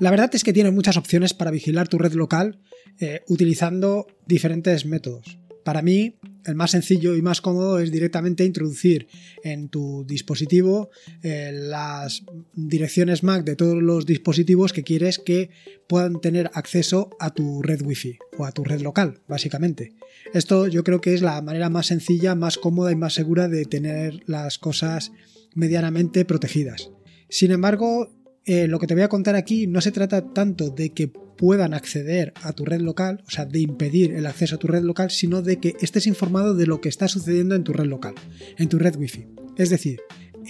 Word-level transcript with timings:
La 0.00 0.10
verdad 0.10 0.30
es 0.34 0.42
que 0.42 0.52
tienes 0.52 0.72
muchas 0.72 0.96
opciones 0.96 1.34
para 1.34 1.52
vigilar 1.52 1.88
tu 1.88 1.98
red 1.98 2.14
local 2.14 2.58
eh, 3.00 3.22
utilizando 3.28 4.06
diferentes 4.26 4.86
métodos. 4.86 5.38
Para 5.64 5.82
mí, 5.82 6.16
el 6.44 6.56
más 6.56 6.72
sencillo 6.72 7.14
y 7.16 7.22
más 7.22 7.40
cómodo 7.40 7.78
es 7.78 7.90
directamente 7.90 8.44
introducir 8.44 9.08
en 9.42 9.68
tu 9.68 10.04
dispositivo 10.06 10.90
eh, 11.22 11.52
las 11.54 12.24
direcciones 12.52 13.22
MAC 13.22 13.44
de 13.44 13.56
todos 13.56 13.82
los 13.82 14.04
dispositivos 14.04 14.72
que 14.72 14.82
quieres 14.82 15.18
que 15.18 15.48
puedan 15.88 16.20
tener 16.20 16.50
acceso 16.52 17.08
a 17.18 17.32
tu 17.32 17.62
red 17.62 17.80
Wi-Fi 17.80 18.18
o 18.36 18.44
a 18.44 18.52
tu 18.52 18.62
red 18.62 18.82
local, 18.82 19.22
básicamente. 19.26 19.94
Esto 20.34 20.66
yo 20.66 20.84
creo 20.84 21.00
que 21.00 21.14
es 21.14 21.22
la 21.22 21.40
manera 21.40 21.70
más 21.70 21.86
sencilla, 21.86 22.34
más 22.34 22.58
cómoda 22.58 22.92
y 22.92 22.96
más 22.96 23.14
segura 23.14 23.48
de 23.48 23.64
tener 23.64 24.22
las 24.26 24.58
cosas 24.58 25.12
medianamente 25.54 26.24
protegidas. 26.26 26.90
Sin 27.30 27.52
embargo, 27.52 28.13
eh, 28.46 28.68
lo 28.68 28.78
que 28.78 28.86
te 28.86 28.94
voy 28.94 29.02
a 29.02 29.08
contar 29.08 29.36
aquí 29.36 29.66
no 29.66 29.80
se 29.80 29.92
trata 29.92 30.32
tanto 30.32 30.70
de 30.70 30.90
que 30.90 31.08
puedan 31.08 31.74
acceder 31.74 32.32
a 32.42 32.52
tu 32.52 32.64
red 32.64 32.80
local, 32.80 33.22
o 33.26 33.30
sea, 33.30 33.44
de 33.44 33.60
impedir 33.60 34.12
el 34.12 34.26
acceso 34.26 34.56
a 34.56 34.58
tu 34.58 34.66
red 34.66 34.82
local, 34.82 35.10
sino 35.10 35.42
de 35.42 35.58
que 35.58 35.74
estés 35.80 36.06
informado 36.06 36.54
de 36.54 36.66
lo 36.66 36.80
que 36.80 36.88
está 36.88 37.08
sucediendo 37.08 37.54
en 37.54 37.64
tu 37.64 37.72
red 37.72 37.86
local, 37.86 38.14
en 38.56 38.68
tu 38.68 38.78
red 38.78 38.96
wifi. 38.96 39.26
Es 39.56 39.70
decir, 39.70 40.00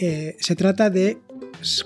eh, 0.01 0.37
se 0.41 0.57
trata 0.57 0.91
de 0.91 1.19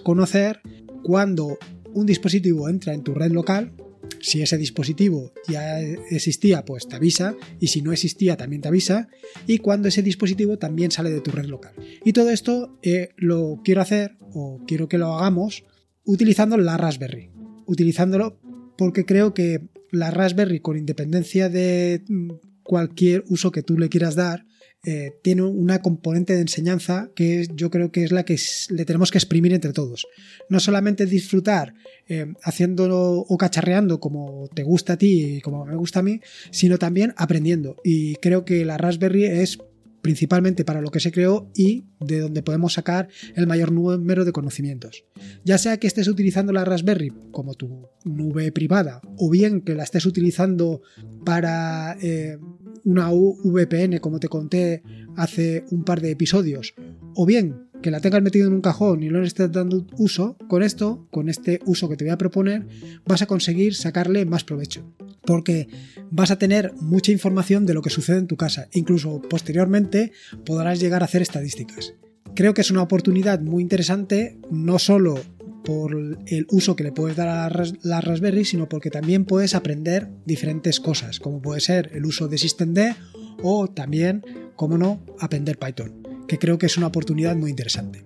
conocer 0.02 0.60
cuando 1.02 1.58
un 1.92 2.06
dispositivo 2.06 2.68
entra 2.68 2.94
en 2.94 3.02
tu 3.02 3.14
red 3.14 3.30
local, 3.30 3.72
si 4.20 4.42
ese 4.42 4.56
dispositivo 4.56 5.32
ya 5.46 5.80
existía, 5.80 6.64
pues 6.64 6.88
te 6.88 6.96
avisa, 6.96 7.36
y 7.60 7.68
si 7.68 7.82
no 7.82 7.92
existía, 7.92 8.36
también 8.36 8.62
te 8.62 8.68
avisa, 8.68 9.08
y 9.46 9.58
cuando 9.58 9.88
ese 9.88 10.02
dispositivo 10.02 10.58
también 10.58 10.90
sale 10.90 11.10
de 11.10 11.20
tu 11.20 11.30
red 11.30 11.44
local. 11.44 11.72
Y 12.04 12.12
todo 12.12 12.30
esto 12.30 12.78
eh, 12.82 13.10
lo 13.16 13.60
quiero 13.62 13.80
hacer, 13.80 14.16
o 14.32 14.60
quiero 14.66 14.88
que 14.88 14.98
lo 14.98 15.14
hagamos, 15.14 15.64
utilizando 16.08 16.56
la 16.56 16.76
Raspberry. 16.78 17.30
Utilizándolo 17.66 18.40
porque 18.78 19.04
creo 19.04 19.34
que 19.34 19.60
la 19.90 20.10
Raspberry, 20.10 20.60
con 20.60 20.78
independencia 20.78 21.50
de 21.50 22.02
mm, 22.08 22.30
cualquier 22.62 23.24
uso 23.28 23.52
que 23.52 23.62
tú 23.62 23.76
le 23.76 23.90
quieras 23.90 24.14
dar, 24.14 24.46
eh, 24.84 25.18
tiene 25.22 25.42
una 25.42 25.82
componente 25.82 26.34
de 26.34 26.40
enseñanza 26.40 27.10
que 27.14 27.46
yo 27.52 27.68
creo 27.68 27.90
que 27.90 28.04
es 28.04 28.12
la 28.12 28.24
que 28.24 28.38
le 28.70 28.84
tenemos 28.86 29.10
que 29.10 29.18
exprimir 29.18 29.52
entre 29.52 29.72
todos. 29.72 30.06
No 30.48 30.60
solamente 30.60 31.04
disfrutar 31.04 31.74
eh, 32.06 32.32
haciéndolo 32.42 33.18
o 33.18 33.36
cacharreando 33.36 34.00
como 34.00 34.48
te 34.54 34.62
gusta 34.62 34.94
a 34.94 34.96
ti 34.96 35.36
y 35.36 35.40
como 35.42 35.66
me 35.66 35.76
gusta 35.76 35.98
a 35.98 36.04
mí, 36.04 36.20
sino 36.52 36.78
también 36.78 37.12
aprendiendo. 37.18 37.76
Y 37.84 38.14
creo 38.16 38.46
que 38.46 38.64
la 38.64 38.78
Raspberry 38.78 39.24
es 39.24 39.58
principalmente 40.02 40.64
para 40.64 40.80
lo 40.80 40.90
que 40.90 41.00
se 41.00 41.12
creó 41.12 41.50
y 41.54 41.86
de 42.00 42.20
donde 42.20 42.42
podemos 42.42 42.74
sacar 42.74 43.08
el 43.34 43.46
mayor 43.46 43.72
número 43.72 44.24
de 44.24 44.32
conocimientos. 44.32 45.04
Ya 45.44 45.58
sea 45.58 45.78
que 45.78 45.86
estés 45.86 46.08
utilizando 46.08 46.52
la 46.52 46.64
Raspberry 46.64 47.12
como 47.30 47.54
tu 47.54 47.88
nube 48.04 48.52
privada 48.52 49.00
o 49.16 49.30
bien 49.30 49.60
que 49.60 49.74
la 49.74 49.84
estés 49.84 50.06
utilizando 50.06 50.82
para 51.24 51.96
eh, 52.00 52.38
una 52.84 53.10
VPN 53.10 53.98
como 53.98 54.20
te 54.20 54.28
conté 54.28 54.82
hace 55.16 55.64
un 55.70 55.84
par 55.84 56.00
de 56.00 56.10
episodios 56.10 56.74
o 57.14 57.26
bien 57.26 57.67
que 57.82 57.90
la 57.90 58.00
tengas 58.00 58.22
metido 58.22 58.46
en 58.46 58.54
un 58.54 58.60
cajón 58.60 59.02
y 59.02 59.08
no 59.08 59.20
le 59.20 59.26
estés 59.26 59.50
dando 59.52 59.86
uso, 59.96 60.36
con 60.48 60.62
esto, 60.62 61.06
con 61.10 61.28
este 61.28 61.60
uso 61.64 61.88
que 61.88 61.96
te 61.96 62.04
voy 62.04 62.12
a 62.12 62.18
proponer, 62.18 62.66
vas 63.06 63.22
a 63.22 63.26
conseguir 63.26 63.74
sacarle 63.74 64.24
más 64.24 64.44
provecho. 64.44 64.84
Porque 65.24 65.68
vas 66.10 66.30
a 66.30 66.38
tener 66.38 66.72
mucha 66.80 67.12
información 67.12 67.66
de 67.66 67.74
lo 67.74 67.82
que 67.82 67.90
sucede 67.90 68.18
en 68.18 68.26
tu 68.26 68.36
casa. 68.36 68.68
Incluso 68.72 69.20
posteriormente 69.22 70.12
podrás 70.44 70.80
llegar 70.80 71.02
a 71.02 71.04
hacer 71.04 71.22
estadísticas. 71.22 71.94
Creo 72.34 72.54
que 72.54 72.62
es 72.62 72.70
una 72.70 72.82
oportunidad 72.82 73.40
muy 73.40 73.62
interesante, 73.62 74.38
no 74.50 74.78
solo 74.78 75.20
por 75.64 75.94
el 76.26 76.46
uso 76.50 76.76
que 76.76 76.84
le 76.84 76.92
puedes 76.92 77.16
dar 77.16 77.28
a 77.28 77.64
la 77.82 78.00
Raspberry, 78.00 78.44
sino 78.44 78.68
porque 78.68 78.90
también 78.90 79.24
puedes 79.24 79.54
aprender 79.54 80.08
diferentes 80.24 80.80
cosas, 80.80 81.20
como 81.20 81.42
puede 81.42 81.60
ser 81.60 81.90
el 81.92 82.06
uso 82.06 82.28
de 82.28 82.38
SystemD 82.38 82.94
o 83.42 83.68
también, 83.68 84.24
como 84.56 84.78
no, 84.78 85.04
aprender 85.20 85.58
Python 85.58 86.07
que 86.28 86.38
creo 86.38 86.58
que 86.58 86.66
es 86.66 86.76
una 86.76 86.86
oportunidad 86.86 87.34
muy 87.34 87.50
interesante. 87.50 88.04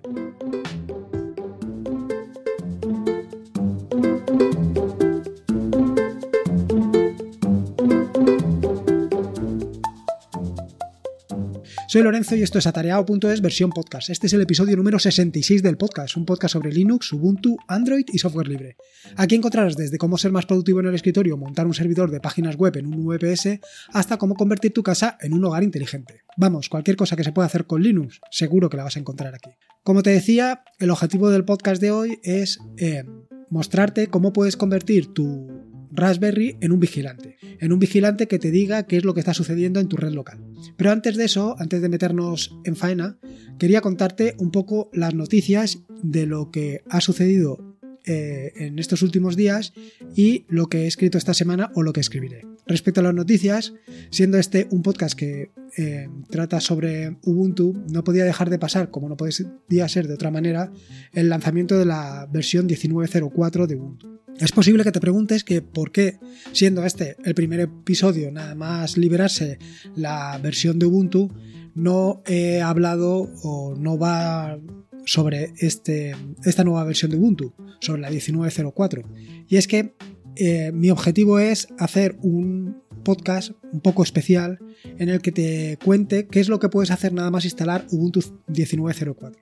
Soy 11.93 12.01
Lorenzo 12.01 12.35
y 12.37 12.43
esto 12.43 12.59
es 12.59 12.67
atareado.es 12.67 13.43
versión 13.43 13.69
podcast. 13.69 14.09
Este 14.09 14.27
es 14.27 14.33
el 14.33 14.41
episodio 14.41 14.79
número 14.79 14.99
66 14.99 15.63
del 15.63 15.77
podcast, 15.77 16.17
un 16.17 16.25
podcast 16.25 16.55
sobre 16.55 16.73
Linux, 16.73 17.13
Ubuntu, 17.13 17.59
Android 17.69 18.07
y 18.11 18.19
software 18.19 18.49
libre. 18.49 18.79
Aquí 19.15 19.35
encontrarás 19.35 19.77
desde 19.77 19.99
cómo 19.99 20.17
ser 20.17 20.33
más 20.33 20.47
productivo 20.47 20.81
en 20.81 20.87
el 20.87 20.95
escritorio, 20.95 21.37
montar 21.37 21.67
un 21.67 21.75
servidor 21.75 22.11
de 22.11 22.19
páginas 22.19 22.57
web 22.57 22.79
en 22.79 22.87
un 22.87 23.05
VPS, 23.05 23.61
hasta 23.93 24.17
cómo 24.17 24.37
convertir 24.37 24.73
tu 24.73 24.83
casa 24.83 25.19
en 25.21 25.35
un 25.35 25.45
hogar 25.45 25.65
inteligente. 25.65 26.23
Vamos, 26.39 26.71
cualquier 26.71 26.97
cosa 26.97 27.15
que 27.15 27.25
se 27.25 27.33
pueda 27.33 27.45
hacer 27.45 27.67
con 27.67 27.83
Linux, 27.83 28.23
seguro 28.31 28.71
que 28.71 28.79
la 28.79 28.85
vas 28.85 28.97
a 28.97 29.01
encontrar 29.01 29.35
aquí. 29.35 29.51
Como 29.85 30.03
te 30.03 30.09
decía, 30.09 30.63
el 30.79 30.89
objetivo 30.89 31.29
del 31.29 31.45
podcast 31.45 31.83
de 31.83 31.91
hoy 31.91 32.21
es 32.23 32.59
eh, 32.79 33.05
mostrarte 33.51 34.07
cómo 34.07 34.33
puedes 34.33 34.57
convertir 34.57 35.13
tu 35.13 35.72
Raspberry 35.93 36.57
en 36.61 36.73
un 36.73 36.81
vigilante, 36.81 37.37
en 37.61 37.73
un 37.73 37.79
vigilante 37.79 38.27
que 38.27 38.39
te 38.39 38.51
diga 38.51 38.85
qué 38.85 38.97
es 38.97 39.05
lo 39.05 39.15
que 39.15 39.21
está 39.21 39.35
sucediendo 39.35 39.81
en 39.81 39.89
tu 39.89 39.97
red 39.97 40.13
local. 40.13 40.39
Pero 40.77 40.91
antes 40.91 41.17
de 41.17 41.25
eso, 41.25 41.55
antes 41.59 41.83
de 41.83 41.89
meternos 41.89 42.57
en 42.65 42.77
faena, 42.77 43.19
quería 43.59 43.81
contarte 43.81 44.35
un 44.39 44.51
poco 44.51 44.91
las 44.93 45.15
noticias 45.15 45.81
de 46.03 46.27
lo 46.27 46.51
que 46.51 46.83
ha 46.89 47.01
sucedido 47.01 47.73
eh, 48.05 48.53
en 48.57 48.81
estos 48.81 49.03
últimos 49.03 49.37
días 49.37 49.73
y 50.17 50.45
lo 50.49 50.69
que 50.69 50.83
he 50.83 50.87
escrito 50.89 51.19
esta 51.19 51.35
semana 51.35 51.71
o 51.75 51.83
lo 51.83 51.93
que 51.93 52.01
escribiré. 52.01 52.45
Respecto 52.67 52.99
a 52.99 53.05
las 53.05 53.15
noticias, 53.15 53.75
siendo 54.11 54.39
este 54.39 54.67
un 54.71 54.83
podcast 54.83 55.17
que 55.17 55.53
eh, 55.77 56.09
trata 56.29 56.61
sobre 56.61 57.17
Ubuntu, 57.23 57.81
no 57.93 58.03
podía 58.03 58.25
dejar 58.25 58.51
de 58.51 58.59
pasar, 58.59 58.91
como 58.91 59.09
no 59.09 59.17
podía 59.17 59.89
ser 59.89 60.09
de 60.09 60.15
otra 60.15 60.33
manera, 60.33 60.73
el 61.13 61.29
lanzamiento 61.29 61.79
de 61.79 61.85
la 61.85 62.29
versión 62.33 62.69
19.04 62.69 63.67
de 63.67 63.77
Ubuntu. 63.77 64.12
Es 64.39 64.53
posible 64.53 64.85
que 64.85 64.93
te 64.93 65.01
preguntes 65.01 65.45
que 65.45 65.63
por 65.63 65.93
qué, 65.93 66.19
siendo 66.53 66.85
este 66.85 67.17
el 67.25 67.35
primer 67.35 67.61
episodio, 67.61 68.31
nada 68.33 68.55
más 68.55 68.97
liberarse 68.97 69.59
la 69.95 70.39
versión 70.43 70.79
de 70.79 70.87
Ubuntu, 70.87 71.31
no 71.75 72.23
he 72.27 72.61
hablado 72.61 73.31
o 73.43 73.75
no 73.77 73.99
va 73.99 74.59
sobre 75.05 75.53
este, 75.59 76.15
esta 76.45 76.65
nueva 76.65 76.85
versión 76.85 77.11
de 77.11 77.17
Ubuntu, 77.17 77.55
sobre 77.81 78.03
la 78.03 78.11
19.04. 78.11 79.05
Y 79.49 79.57
es 79.57 79.67
que 79.67 79.95
eh, 80.37 80.73
mi 80.73 80.91
objetivo 80.91 81.39
es 81.39 81.69
hacer 81.79 82.17
un 82.23 82.83
podcast 83.05 83.53
un 83.73 83.81
poco 83.81 84.03
especial 84.03 84.59
en 84.99 85.09
el 85.09 85.21
que 85.21 85.33
te 85.33 85.79
cuente 85.85 86.27
qué 86.27 86.41
es 86.41 86.49
lo 86.49 86.59
que 86.59 86.69
puedes 86.69 86.91
hacer 86.91 87.13
nada 87.13 87.31
más 87.31 87.45
instalar 87.45 87.87
Ubuntu 87.91 88.21
19.04. 88.49 89.37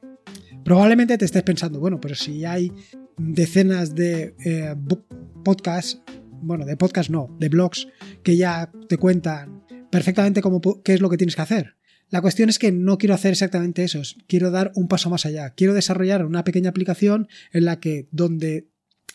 Probablemente 0.64 1.16
te 1.16 1.24
estés 1.24 1.42
pensando, 1.42 1.80
bueno, 1.80 2.00
pero 2.00 2.14
si 2.14 2.44
hay 2.44 2.72
decenas 3.20 3.94
de 3.94 4.34
eh, 4.44 4.75
podcasts, 5.44 6.00
bueno, 6.42 6.64
de 6.64 6.76
podcasts 6.76 7.10
no, 7.10 7.36
de 7.38 7.48
blogs 7.48 7.86
que 8.22 8.36
ya 8.36 8.70
te 8.88 8.97
cuentan 8.97 9.62
perfectamente 9.91 10.41
cómo, 10.41 10.60
qué 10.82 10.94
es 10.94 11.00
lo 11.00 11.10
que 11.10 11.16
tienes 11.16 11.36
que 11.36 11.42
hacer. 11.42 11.76
La 12.09 12.22
cuestión 12.22 12.48
es 12.48 12.59
que 12.59 12.72
no 12.72 12.98
quiero 12.98 13.14
hacer 13.14 13.32
exactamente 13.32 13.84
eso, 13.84 14.03
quiero 14.26 14.50
dar 14.50 14.72
un 14.75 14.88
paso 14.88 15.10
más 15.10 15.26
allá, 15.26 15.50
quiero 15.50 15.75
desarrollar 15.75 16.25
una 16.25 16.44
pequeña 16.44 16.70
aplicación 16.70 17.28
en 17.53 17.66
la 17.66 17.78
que 17.78 18.09
donde 18.10 18.69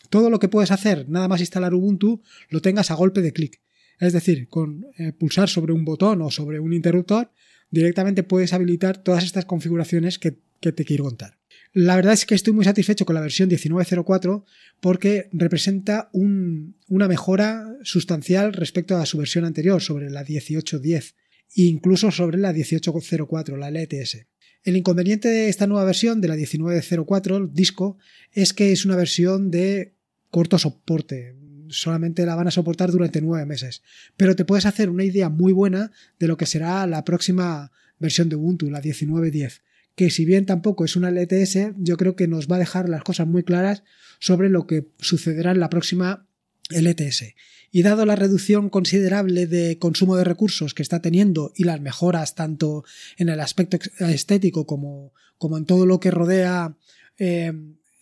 todo 0.10 0.30
lo 0.30 0.40
que 0.40 0.48
puedes 0.48 0.72
hacer, 0.72 1.10
nada 1.10 1.28
más 1.28 1.42
instalar 1.42 1.74
Ubuntu, 1.74 2.22
lo 2.50 2.62
tengas 2.62 2.92
a 2.92 2.96
golpe 2.96 3.22
de 3.22 3.34
clic. 3.34 3.62
Es 4.00 4.14
decir, 4.14 4.48
con 4.48 4.86
eh, 4.98 5.14
pulsar 5.14 5.50
sobre 5.50 5.74
un 5.74 5.84
botón 5.84 6.22
o 6.22 6.30
sobre 6.30 6.60
un 6.60 6.74
interruptor, 6.74 7.32
directamente 7.70 8.24
puedes 8.24 8.54
habilitar 8.54 8.98
todas 8.98 9.24
estas 9.24 9.46
configuraciones 9.46 10.20
que 10.20 10.38
te 10.60 10.86
quiero 10.86 11.06
contar. 11.06 11.38
La 11.78 11.98
verdad 11.98 12.14
es 12.14 12.26
que 12.26 12.36
estoy 12.36 12.54
muy 12.54 12.64
satisfecho 12.64 13.06
con 13.06 13.16
la 13.16 13.22
versión 13.22 13.50
19.04 13.50 14.46
porque 14.80 15.28
representa 15.34 16.10
una 16.14 17.10
mejora 17.10 17.76
sustancial 17.84 18.54
respecto 18.54 18.96
a 18.96 19.06
su 19.06 19.18
versión 19.18 19.44
anterior, 19.44 19.82
sobre 19.82 20.10
la 20.10 20.24
18.10 20.24 21.16
e 21.58 21.64
incluso 21.64 22.12
sobre 22.12 22.38
la 22.38 22.54
18.04, 22.54 23.58
la 23.58 23.72
LTS. 23.72 24.26
El 24.64 24.78
inconveniente 24.78 25.28
de 25.28 25.50
esta 25.50 25.68
nueva 25.68 25.84
versión, 25.84 26.22
de 26.22 26.30
la 26.30 26.38
19.04, 26.38 27.52
disco, 27.52 27.98
es 28.32 28.54
que 28.54 28.72
es 28.72 28.86
una 28.86 28.96
versión 28.96 29.52
de 29.52 29.96
corto 30.30 30.58
soporte. 30.58 31.36
Solamente 31.68 32.26
la 32.26 32.36
van 32.36 32.48
a 32.48 32.52
soportar 32.52 32.90
durante 32.90 33.20
nueve 33.20 33.46
meses. 33.46 33.84
Pero 34.16 34.38
te 34.38 34.46
puedes 34.46 34.66
hacer 34.66 34.90
una 34.90 35.04
idea 35.04 35.28
muy 35.28 35.52
buena 35.52 35.92
de 36.20 36.30
lo 36.30 36.38
que 36.38 36.46
será 36.46 36.88
la 36.88 37.04
próxima 37.04 37.74
versión 38.00 38.30
de 38.30 38.38
Ubuntu, 38.38 38.70
la 38.70 38.82
19.10 38.82 39.60
que 39.96 40.10
si 40.10 40.26
bien 40.26 40.46
tampoco 40.46 40.86
es 40.86 40.96
una 40.96 41.10
LTS, 41.10 41.74
yo 41.78 41.98
creo 41.98 42.16
que 42.16 42.28
nos 42.28 42.48
va 42.48 42.58
a 42.58 42.60
dejar 42.60 42.90
las 42.90 43.04
cosas 43.04 43.28
muy 43.28 43.44
claras 43.44 43.84
sobre 44.20 44.50
lo 44.50 44.68
que 44.68 44.88
sucederá 45.00 45.52
en 45.52 45.60
la 45.60 45.70
próxima 45.70 46.28
LTS. 46.70 47.36
Y 47.72 47.82
dado 47.82 48.06
la 48.06 48.16
reducción 48.16 48.70
considerable 48.70 49.48
de 49.48 49.78
consumo 49.78 50.16
de 50.16 50.24
recursos 50.24 50.74
que 50.74 50.84
está 50.84 51.02
teniendo 51.02 51.52
y 51.56 51.64
las 51.64 51.82
mejoras 51.82 52.36
tanto 52.36 52.84
en 53.18 53.30
el 53.30 53.40
aspecto 53.40 53.78
estético 54.00 54.66
como, 54.66 55.14
como 55.38 55.58
en 55.58 55.66
todo 55.66 55.86
lo 55.86 56.00
que 56.00 56.12
rodea 56.12 56.76
eh, 57.18 57.54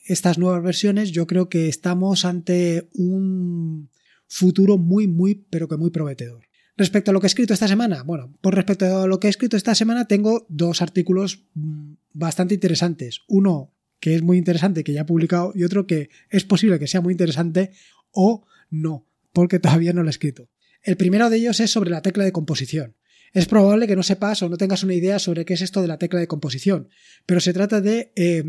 estas 0.06 0.38
nuevas 0.38 0.64
versiones, 0.64 1.12
yo 1.12 1.28
creo 1.28 1.50
que 1.50 1.70
estamos 1.70 2.26
ante 2.26 2.88
un 2.94 3.90
futuro 4.28 4.78
muy, 4.78 5.08
muy, 5.08 5.36
pero 5.50 5.68
que 5.68 5.78
muy 5.78 5.92
prometedor. 5.92 6.44
Respecto 6.76 7.12
a 7.12 7.14
lo 7.14 7.20
que 7.20 7.28
he 7.28 7.30
escrito 7.30 7.54
esta 7.54 7.68
semana, 7.68 8.04
bueno, 8.04 8.36
por 8.42 8.56
respecto 8.56 9.04
a 9.04 9.08
lo 9.08 9.20
que 9.20 9.28
he 9.28 9.30
escrito 9.30 9.58
esta 9.58 9.76
semana, 9.76 10.08
tengo 10.08 10.46
dos 10.50 10.82
artículos 10.82 11.46
mm, 11.54 11.94
bastante 12.14 12.56
interesantes. 12.56 13.22
Uno 13.28 13.74
que 14.00 14.16
es 14.16 14.22
muy 14.22 14.38
interesante, 14.38 14.84
que 14.84 14.92
ya 14.92 15.02
he 15.02 15.06
publicado, 15.06 15.54
y 15.56 15.64
otro 15.64 15.88
que 15.88 16.10
es 16.30 16.44
posible 16.44 16.78
que 16.78 16.88
sea 16.88 17.00
muy 17.00 17.14
interesante 17.14 17.72
o 18.12 18.46
no, 18.70 19.08
porque 19.32 19.60
todavía 19.60 19.94
no 19.94 20.04
lo 20.04 20.10
he 20.10 20.12
escrito. 20.12 20.50
El 20.82 20.98
primero 20.98 21.30
de 21.30 21.38
ellos 21.38 21.62
es 21.62 21.72
sobre 21.72 21.90
la 21.90 22.02
tecla 22.02 22.26
de 22.26 22.34
composición. 22.34 22.98
Es 23.32 23.46
probable 23.46 23.88
que 23.88 23.96
no 23.96 24.04
sepas 24.04 24.44
o 24.44 24.50
no 24.50 24.58
tengas 24.58 24.84
una 24.84 24.94
idea 24.94 25.20
sobre 25.20 25.46
qué 25.46 25.54
es 25.54 25.62
esto 25.62 25.82
de 25.82 25.88
la 25.88 26.00
tecla 26.00 26.20
de 26.20 26.28
composición, 26.28 26.90
pero 27.26 27.40
se 27.40 27.54
trata 27.54 27.80
de 27.80 28.12
eh, 28.16 28.44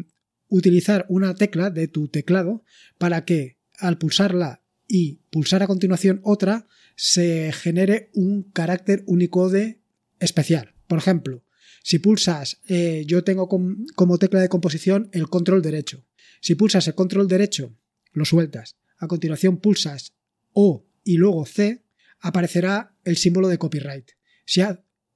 utilizar 0.48 1.06
una 1.08 1.34
tecla 1.34 1.70
de 1.70 1.88
tu 1.88 2.08
teclado 2.08 2.64
para 2.98 3.24
que 3.24 3.56
al 3.78 3.96
pulsarla 3.96 4.62
y 4.88 5.20
pulsar 5.30 5.62
a 5.62 5.66
continuación 5.66 6.20
otra, 6.22 6.66
se 6.96 7.52
genere 7.52 8.10
un 8.14 8.42
carácter 8.42 9.02
Unicode 9.06 9.80
especial. 10.20 10.74
Por 10.86 10.98
ejemplo, 10.98 11.44
si 11.82 11.98
pulsas, 11.98 12.60
eh, 12.68 13.04
yo 13.06 13.24
tengo 13.24 13.48
como 13.48 14.18
tecla 14.18 14.40
de 14.40 14.48
composición 14.48 15.08
el 15.12 15.28
control 15.28 15.62
derecho. 15.62 16.04
Si 16.40 16.54
pulsas 16.54 16.86
el 16.88 16.94
control 16.94 17.28
derecho, 17.28 17.76
lo 18.12 18.24
sueltas. 18.24 18.76
A 18.98 19.08
continuación 19.08 19.58
pulsas 19.58 20.14
O 20.52 20.86
y 21.02 21.16
luego 21.16 21.44
C, 21.46 21.84
aparecerá 22.20 22.94
el 23.04 23.16
símbolo 23.16 23.48
de 23.48 23.58
copyright. 23.58 24.12
Si, 24.46 24.62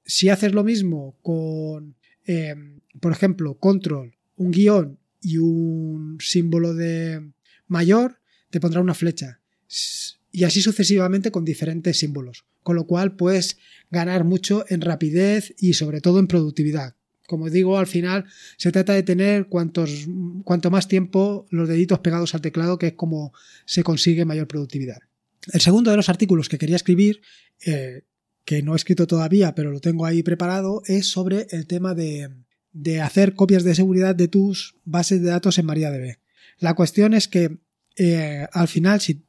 si 0.05 0.29
haces 0.29 0.53
lo 0.53 0.65
mismo 0.65 1.17
con, 1.23 1.97
em, 2.25 2.81
por 3.01 3.13
ejemplo, 3.13 3.59
control, 3.59 4.17
un 4.37 4.51
guion 4.51 4.99
y 5.23 5.39
un 5.39 6.19
símbolo 6.21 6.75
de 6.75 7.33
mayor, 7.67 8.21
te 8.51 8.61
pondrá 8.61 8.81
una 8.81 8.95
flecha 8.95 9.41
y 10.39 10.45
así 10.45 10.63
sucesivamente 10.63 11.33
con 11.33 11.45
diferentes 11.45 11.99
símbolos, 11.99 12.45
con 12.63 12.77
lo 12.77 12.87
cual 12.87 13.17
puedes 13.17 13.59
ganar 13.91 14.23
mucho 14.23 14.65
en 14.69 14.83
rapidez 14.83 15.53
y 15.59 15.73
sobre 15.73 16.01
todo 16.01 16.21
en 16.21 16.29
productividad. 16.29 16.95
Como 17.27 17.51
digo, 17.51 17.77
al 17.77 17.89
final 17.89 18.25
se 18.57 18.71
trata 18.71 18.93
de 18.93 19.03
tener 19.03 19.49
cuantos, 19.49 20.07
cuanto 20.45 20.71
más 20.71 20.87
tiempo 20.87 21.49
los 21.51 21.69
deditos 21.69 21.99
pegados 21.99 22.37
al 22.37 22.41
teclado, 22.41 22.79
que 22.79 22.87
es 22.87 22.93
como 22.93 23.33
se 23.67 23.83
consigue 23.83 24.25
mayor 24.25 24.47
productividad. 24.47 24.99
El 25.53 25.61
segundo 25.61 25.91
de 25.91 25.97
los 25.97 26.09
artículos 26.09 26.49
que 26.49 26.59
quería 26.59 26.77
escribir, 26.77 27.21
eh, 27.67 28.03
que 28.45 28.63
no 28.63 28.75
he 28.75 28.77
escrito 28.77 29.09
todavía, 29.09 29.57
pero 29.57 29.73
lo 29.73 29.81
tengo 29.81 30.07
ahí 30.07 30.23
preparado, 30.23 30.83
es 30.87 31.09
sobre 31.09 31.49
el 31.51 31.67
tema 31.67 31.97
de, 31.97 32.31
de 32.71 33.01
hacer 33.01 33.35
copias 33.35 33.65
de 33.65 33.75
seguridad 33.75 34.15
de 34.15 34.29
tus 34.29 34.77
bases 34.85 35.21
de 35.21 35.31
datos 35.31 35.59
en 35.59 35.67
MariaDB. 35.67 36.19
La 36.61 36.75
cuestión 36.75 37.13
es 37.13 37.27
que 37.27 37.59
eh, 37.97 38.47
al 38.53 38.69
final, 38.69 39.01
si 39.01 39.25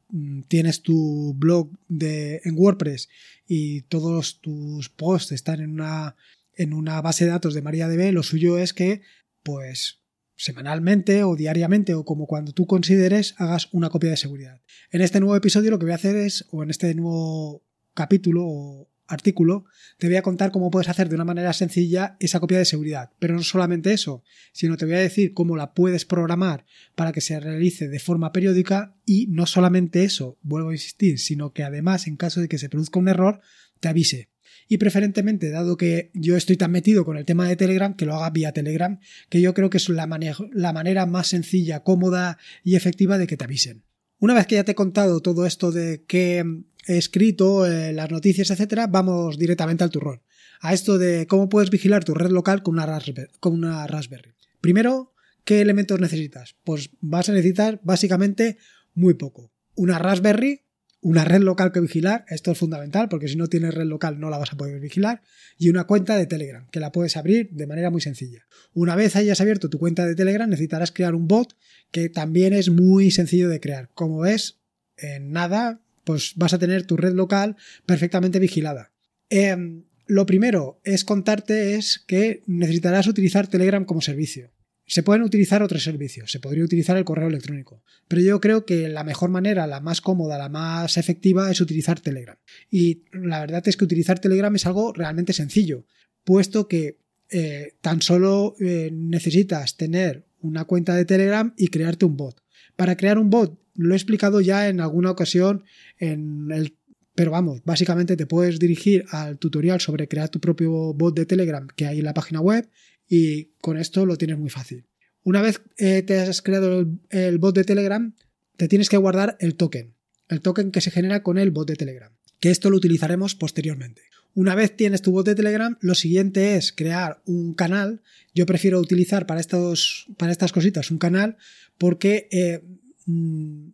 tienes 0.48 0.82
tu 0.82 1.34
blog 1.38 1.70
de, 1.88 2.42
en 2.44 2.56
WordPress 2.58 3.10
y 3.48 3.82
todos 3.84 4.42
tus 4.42 4.90
posts 4.90 5.32
están 5.32 5.62
en 5.62 5.72
una, 5.72 6.16
en 6.54 6.74
una 6.74 7.02
base 7.02 7.26
de 7.26 7.32
datos 7.32 7.54
de 7.54 7.62
MariaDB, 7.62 8.12
lo 8.12 8.24
suyo 8.24 8.58
es 8.58 8.74
que, 8.74 9.02
pues, 9.44 10.02
semanalmente 10.36 11.24
o 11.24 11.36
diariamente 11.36 11.94
o 11.94 12.06
como 12.06 12.26
cuando 12.26 12.54
tú 12.54 12.66
consideres, 12.66 13.36
hagas 13.38 13.70
una 13.72 13.90
copia 13.90 14.10
de 14.10 14.18
seguridad. 14.18 14.62
En 14.92 15.02
este 15.02 15.20
nuevo 15.20 15.36
episodio 15.36 15.70
lo 15.70 15.80
que 15.80 15.86
voy 15.86 15.92
a 15.92 15.96
hacer 15.96 16.16
es, 16.16 16.48
o 16.52 16.64
en 16.64 16.70
este 16.70 16.94
nuevo 16.96 17.64
capítulo 17.94 18.46
o 18.46 18.89
artículo, 19.10 19.66
te 19.98 20.08
voy 20.08 20.16
a 20.16 20.22
contar 20.22 20.52
cómo 20.52 20.72
puedes 20.72 20.88
hacer 20.88 21.10
de 21.10 21.16
una 21.16 21.26
manera 21.26 21.52
sencilla 21.52 22.16
esa 22.20 22.40
copia 22.40 22.58
de 22.58 22.66
seguridad. 22.66 23.12
Pero 23.20 23.34
no 23.34 23.44
solamente 23.44 23.92
eso, 23.92 24.24
sino 24.54 24.78
te 24.78 24.86
voy 24.86 24.96
a 24.96 25.00
decir 25.00 25.34
cómo 25.34 25.58
la 25.58 25.74
puedes 25.74 26.06
programar 26.06 26.66
para 26.96 27.12
que 27.12 27.22
se 27.22 27.40
realice 27.40 27.90
de 27.90 28.00
forma 28.00 28.32
periódica 28.32 28.96
y 29.06 29.28
no 29.28 29.46
solamente 29.46 30.04
eso, 30.04 30.38
vuelvo 30.42 30.70
a 30.70 30.74
insistir, 30.74 31.20
sino 31.20 31.52
que 31.52 31.64
además 31.64 32.08
en 32.08 32.16
caso 32.16 32.40
de 32.40 32.48
que 32.48 32.58
se 32.58 32.70
produzca 32.70 33.00
un 33.00 33.10
error, 33.10 33.42
te 33.80 33.88
avise. 33.88 34.30
Y 34.68 34.78
preferentemente, 34.78 35.50
dado 35.50 35.78
que 35.78 36.12
yo 36.14 36.38
estoy 36.38 36.56
tan 36.56 36.72
metido 36.72 37.04
con 37.04 37.18
el 37.18 37.26
tema 37.26 37.48
de 37.48 37.56
Telegram, 37.56 37.96
que 37.96 38.06
lo 38.06 38.16
haga 38.16 38.30
vía 38.30 38.52
Telegram, 38.52 39.00
que 39.30 39.42
yo 39.42 39.56
creo 39.56 39.72
que 39.72 39.78
es 39.78 39.90
la, 39.90 40.08
la 40.54 40.74
manera 40.74 41.06
más 41.08 41.28
sencilla, 41.28 41.84
cómoda 41.84 42.38
y 42.64 42.76
efectiva 42.76 43.18
de 43.18 43.26
que 43.26 43.36
te 43.36 43.46
avisen. 43.46 43.84
Una 44.20 44.34
vez 44.34 44.48
que 44.48 44.56
ya 44.56 44.66
te 44.66 44.74
he 44.74 44.76
contado 44.76 45.22
todo 45.22 45.46
esto 45.46 45.72
de 45.72 46.04
qué 46.06 46.44
he 46.88 46.98
escrito, 46.98 47.66
eh, 47.66 47.94
las 47.94 48.12
noticias, 48.12 48.52
etcétera, 48.52 48.88
vamos 48.88 49.38
directamente 49.38 49.86
al 49.86 49.92
turrón. 49.92 50.22
A 50.60 50.74
esto 50.74 50.98
de 50.98 51.26
cómo 51.26 51.48
puedes 51.48 51.70
vigilar 51.70 52.04
tu 52.04 52.14
red 52.14 52.30
local 52.30 52.62
con 52.62 52.74
una, 52.74 52.86
Raspberry, 52.86 53.32
con 53.40 53.54
una 53.54 53.88
Raspberry. 53.88 54.34
Primero, 54.60 55.14
¿qué 55.46 55.62
elementos 55.62 56.02
necesitas? 56.02 56.58
Pues 56.66 56.90
vas 57.00 57.30
a 57.30 57.32
necesitar 57.32 57.80
básicamente 57.84 58.58
muy 58.94 59.14
poco. 59.14 59.54
Una 59.76 60.00
Raspberry, 60.00 60.64
una 61.02 61.24
red 61.24 61.42
local 61.42 61.72
que 61.72 61.80
vigilar, 61.80 62.26
esto 62.28 62.52
es 62.52 62.58
fundamental 62.58 63.08
porque 63.10 63.28
si 63.28 63.36
no 63.36 63.48
tienes 63.48 63.74
red 63.74 63.86
local 63.86 64.20
no 64.20 64.30
la 64.30 64.38
vas 64.38 64.54
a 64.54 64.58
poder 64.58 64.80
vigilar, 64.80 65.22
y 65.58 65.70
una 65.70 65.86
cuenta 65.86 66.18
de 66.18 66.26
Telegram 66.26 66.68
que 66.72 66.80
la 66.80 66.92
puedes 66.92 67.18
abrir 67.18 67.50
de 67.52 67.68
manera 67.68 67.90
muy 67.90 68.02
sencilla. 68.02 68.46
Una 68.74 68.96
vez 68.96 69.16
hayas 69.16 69.42
abierto 69.42 69.70
tu 69.70 69.80
cuenta 69.80 70.06
de 70.06 70.16
Telegram 70.16 70.50
necesitarás 70.50 70.92
crear 70.92 71.16
un 71.16 71.28
bot 71.28 71.56
que 71.92 72.10
también 72.10 72.54
es 72.54 72.70
muy 72.70 73.12
sencillo 73.12 73.50
de 73.50 73.60
crear. 73.60 73.90
Como 73.94 74.20
ves, 74.20 74.60
en 74.98 75.32
nada 75.32 75.82
pues 76.04 76.34
vas 76.36 76.54
a 76.54 76.60
tener 76.60 76.86
tu 76.86 76.98
red 76.98 77.14
local 77.14 77.56
perfectamente 77.86 78.40
vigilada. 78.40 78.92
Em, 79.30 79.84
lo 80.08 80.26
primero 80.26 80.82
es 80.84 81.06
contarte 81.06 81.76
es 81.76 82.00
que 82.00 82.42
necesitarás 82.48 83.06
utilizar 83.06 83.48
Telegram 83.48 83.86
como 83.86 84.02
servicio. 84.02 84.50
Se 84.90 85.04
pueden 85.04 85.22
utilizar 85.22 85.62
otros 85.62 85.84
servicios, 85.84 86.32
se 86.32 86.40
podría 86.40 86.64
utilizar 86.64 86.98
el 86.98 87.06
correo 87.06 87.28
electrónico, 87.28 87.84
pero 88.08 88.24
yo 88.24 88.42
creo 88.42 88.66
que 88.66 88.90
la 88.90 89.04
mejor 89.04 89.30
manera, 89.30 89.68
la 89.68 89.82
más 89.82 90.02
cómoda, 90.02 90.40
la 90.40 90.50
más 90.50 90.98
efectiva 90.98 91.52
es 91.52 91.62
utilizar 91.62 92.00
Telegram. 92.00 92.36
Y 92.72 93.04
la 93.14 93.40
verdad 93.40 93.62
es 93.68 93.78
que 93.78 93.86
utilizar 93.86 94.18
Telegram 94.18 94.56
es 94.56 94.66
algo 94.66 94.92
realmente 94.92 95.32
sencillo, 95.32 95.86
puesto 96.24 96.68
que 96.68 96.98
eh, 97.30 97.76
tan 97.82 98.02
solo 98.02 98.56
eh, 98.60 98.90
necesitas 98.92 99.78
tener 99.78 100.26
una 100.42 100.66
cuenta 100.66 100.96
de 100.96 101.06
Telegram 101.06 101.54
y 101.56 101.68
crearte 101.68 102.06
un 102.06 102.18
bot. 102.18 102.42
Para 102.76 102.98
crear 102.98 103.20
un 103.20 103.30
bot 103.30 103.60
lo 103.76 103.94
he 103.94 103.98
explicado 103.98 104.42
ya 104.42 104.70
en 104.70 104.82
alguna 104.82 105.12
ocasión 105.12 105.66
en 106.00 106.52
el 106.52 106.76
pero 107.14 107.32
vamos, 107.32 107.62
básicamente 107.66 108.16
te 108.16 108.26
puedes 108.26 108.60
dirigir 108.60 109.04
al 109.12 109.38
tutorial 109.38 109.82
sobre 109.82 110.08
crear 110.08 110.30
tu 110.30 110.40
propio 110.40 110.94
bot 110.94 111.14
de 111.16 111.26
Telegram 111.26 111.68
que 111.76 111.86
hay 111.86 112.00
en 112.00 112.06
la 112.06 112.14
página 112.14 112.40
web 112.40 112.70
y 113.10 113.56
con 113.60 113.78
esto 113.78 114.06
lo 114.06 114.18
tienes 114.18 114.38
muy 114.38 114.50
fácil. 114.50 114.86
Una 115.24 115.42
vez 115.42 115.62
eh, 115.78 116.02
te 116.04 116.20
has 116.20 116.42
creado 116.42 116.88
el, 117.10 117.38
bot 117.40 117.56
de 117.56 117.66
Telegram, 117.66 118.16
te 118.56 118.68
tienes 118.68 118.88
que 118.88 118.98
guardar 118.98 119.36
el 119.40 119.56
token, 119.56 119.96
el 120.30 120.42
token 120.42 120.72
que 120.72 120.82
se 120.82 120.92
genera 120.92 121.24
con 121.24 121.38
el 121.38 121.52
bot 121.52 121.68
de 121.68 121.76
Telegram, 121.76 122.14
que 122.40 122.52
esto 122.52 122.70
lo 122.70 122.78
utilizaremos 122.78 123.36
posteriormente. 123.36 124.04
Una 124.36 124.56
vez 124.56 124.78
tienes 124.78 125.02
tu 125.02 125.12
bot 125.12 125.26
de 125.26 125.36
Telegram, 125.36 125.78
lo 125.82 125.96
siguiente 125.96 126.56
es 126.56 126.72
crear 126.72 127.22
un 127.26 127.56
canal. 127.56 128.02
Yo 128.34 128.46
prefiero 128.46 128.80
utilizar 128.80 129.26
para, 129.26 129.42
estos, 129.42 130.06
para 130.18 130.32
estas 130.32 130.52
cositas 130.52 130.92
un 130.92 131.00
canal 131.00 131.36
porque 131.78 132.28
eh, 132.32 132.62
Mm, 133.10 133.72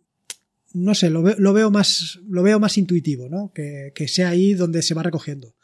no 0.72 0.94
sé, 0.94 1.10
lo, 1.10 1.22
veo 1.22 1.70
más, 1.70 2.18
lo 2.28 2.42
veo 2.42 2.58
más 2.60 2.76
intuitivo, 2.76 3.28
¿no? 3.30 3.52
Que, 3.54 3.92
sea 4.08 4.30
ahí 4.30 4.54
donde 4.54 4.82
se 4.82 4.94
va 4.94 5.02
recogiendo. 5.02 5.54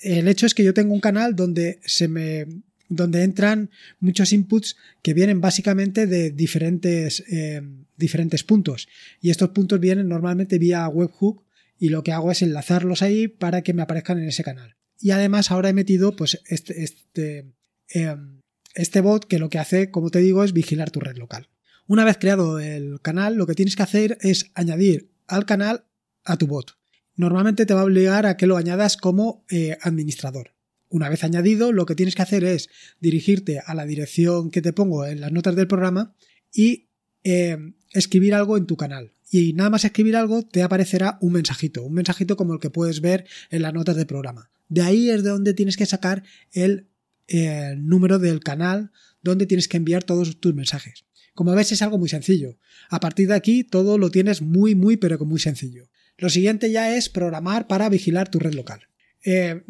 el 0.00 0.26
hecho 0.26 0.46
es 0.46 0.54
que 0.54 0.64
yo 0.64 0.74
tengo 0.74 0.94
un 0.94 1.00
canal 1.00 1.36
donde 1.36 1.78
se 1.84 2.08
me, 2.08 2.46
donde 2.88 3.22
entran 3.22 3.70
muchos 4.00 4.32
inputs 4.32 4.76
que 5.02 5.14
vienen 5.14 5.40
básicamente 5.40 6.06
de 6.06 6.30
diferentes, 6.30 7.24
eh, 7.30 7.62
diferentes 7.96 8.44
puntos. 8.44 8.88
Y 9.20 9.30
estos 9.30 9.50
puntos 9.50 9.80
vienen 9.80 10.08
normalmente 10.08 10.58
vía 10.58 10.88
webhook 10.88 11.44
y 11.78 11.90
lo 11.90 12.02
que 12.02 12.12
hago 12.12 12.30
es 12.30 12.42
enlazarlos 12.42 13.02
ahí 13.02 13.28
para 13.28 13.62
que 13.62 13.74
me 13.74 13.82
aparezcan 13.82 14.18
en 14.18 14.28
ese 14.28 14.42
canal. 14.42 14.76
Y 15.00 15.10
además 15.10 15.50
ahora 15.50 15.68
he 15.68 15.74
metido 15.74 16.16
pues 16.16 16.42
este, 16.46 16.82
este, 16.82 17.52
em, 17.90 18.40
este 18.74 19.00
bot 19.00 19.26
que 19.26 19.38
lo 19.38 19.48
que 19.48 19.58
hace, 19.58 19.90
como 19.90 20.10
te 20.10 20.18
digo, 20.18 20.42
es 20.42 20.52
vigilar 20.52 20.90
tu 20.90 21.00
red 21.00 21.16
local. 21.16 21.48
Una 21.86 22.04
vez 22.04 22.18
creado 22.18 22.58
el 22.58 23.00
canal, 23.00 23.36
lo 23.36 23.46
que 23.46 23.54
tienes 23.54 23.76
que 23.76 23.82
hacer 23.82 24.18
es 24.20 24.50
añadir 24.54 25.10
al 25.26 25.46
canal 25.46 25.84
a 26.24 26.36
tu 26.36 26.46
bot. 26.46 26.76
Normalmente 27.14 27.66
te 27.66 27.74
va 27.74 27.80
a 27.80 27.84
obligar 27.84 28.26
a 28.26 28.36
que 28.36 28.46
lo 28.46 28.56
añadas 28.56 28.96
como 28.96 29.44
eh, 29.50 29.78
administrador. 29.82 30.57
Una 30.90 31.08
vez 31.08 31.24
añadido, 31.24 31.72
lo 31.72 31.86
que 31.86 31.94
tienes 31.94 32.14
que 32.14 32.22
hacer 32.22 32.44
es 32.44 32.68
dirigirte 33.00 33.60
a 33.64 33.74
la 33.74 33.84
dirección 33.84 34.50
que 34.50 34.62
te 34.62 34.72
pongo 34.72 35.04
en 35.04 35.20
las 35.20 35.32
notas 35.32 35.54
del 35.54 35.68
programa 35.68 36.14
y 36.52 36.88
eh, 37.24 37.58
escribir 37.92 38.34
algo 38.34 38.56
en 38.56 38.66
tu 38.66 38.76
canal. 38.76 39.12
Y 39.30 39.52
nada 39.52 39.70
más 39.70 39.84
escribir 39.84 40.16
algo 40.16 40.42
te 40.42 40.62
aparecerá 40.62 41.18
un 41.20 41.34
mensajito, 41.34 41.82
un 41.84 41.92
mensajito 41.92 42.36
como 42.36 42.54
el 42.54 42.60
que 42.60 42.70
puedes 42.70 43.00
ver 43.00 43.26
en 43.50 43.62
las 43.62 43.74
notas 43.74 43.96
del 43.96 44.06
programa. 44.06 44.50
De 44.68 44.82
ahí 44.82 45.10
es 45.10 45.22
de 45.22 45.30
donde 45.30 45.54
tienes 45.54 45.76
que 45.76 45.86
sacar 45.86 46.22
el 46.52 46.88
eh, 47.26 47.74
número 47.76 48.18
del 48.18 48.40
canal 48.40 48.90
donde 49.22 49.46
tienes 49.46 49.68
que 49.68 49.76
enviar 49.76 50.04
todos 50.04 50.40
tus 50.40 50.54
mensajes. 50.54 51.04
Como 51.34 51.54
ves 51.54 51.72
es 51.72 51.82
algo 51.82 51.98
muy 51.98 52.08
sencillo. 52.08 52.58
A 52.88 53.00
partir 53.00 53.28
de 53.28 53.34
aquí 53.34 53.64
todo 53.64 53.98
lo 53.98 54.10
tienes 54.10 54.40
muy, 54.40 54.74
muy, 54.74 54.96
pero 54.96 55.18
que 55.18 55.24
muy 55.24 55.38
sencillo. 55.38 55.90
Lo 56.16 56.30
siguiente 56.30 56.70
ya 56.70 56.96
es 56.96 57.08
programar 57.08 57.66
para 57.66 57.88
vigilar 57.88 58.30
tu 58.30 58.38
red 58.38 58.54
local. 58.54 58.88
Eh, 59.24 59.62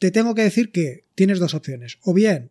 te 0.00 0.10
tengo 0.10 0.34
que 0.34 0.42
decir 0.42 0.72
que 0.72 1.04
tienes 1.14 1.38
dos 1.38 1.54
opciones. 1.54 1.98
O 2.02 2.12
bien 2.14 2.50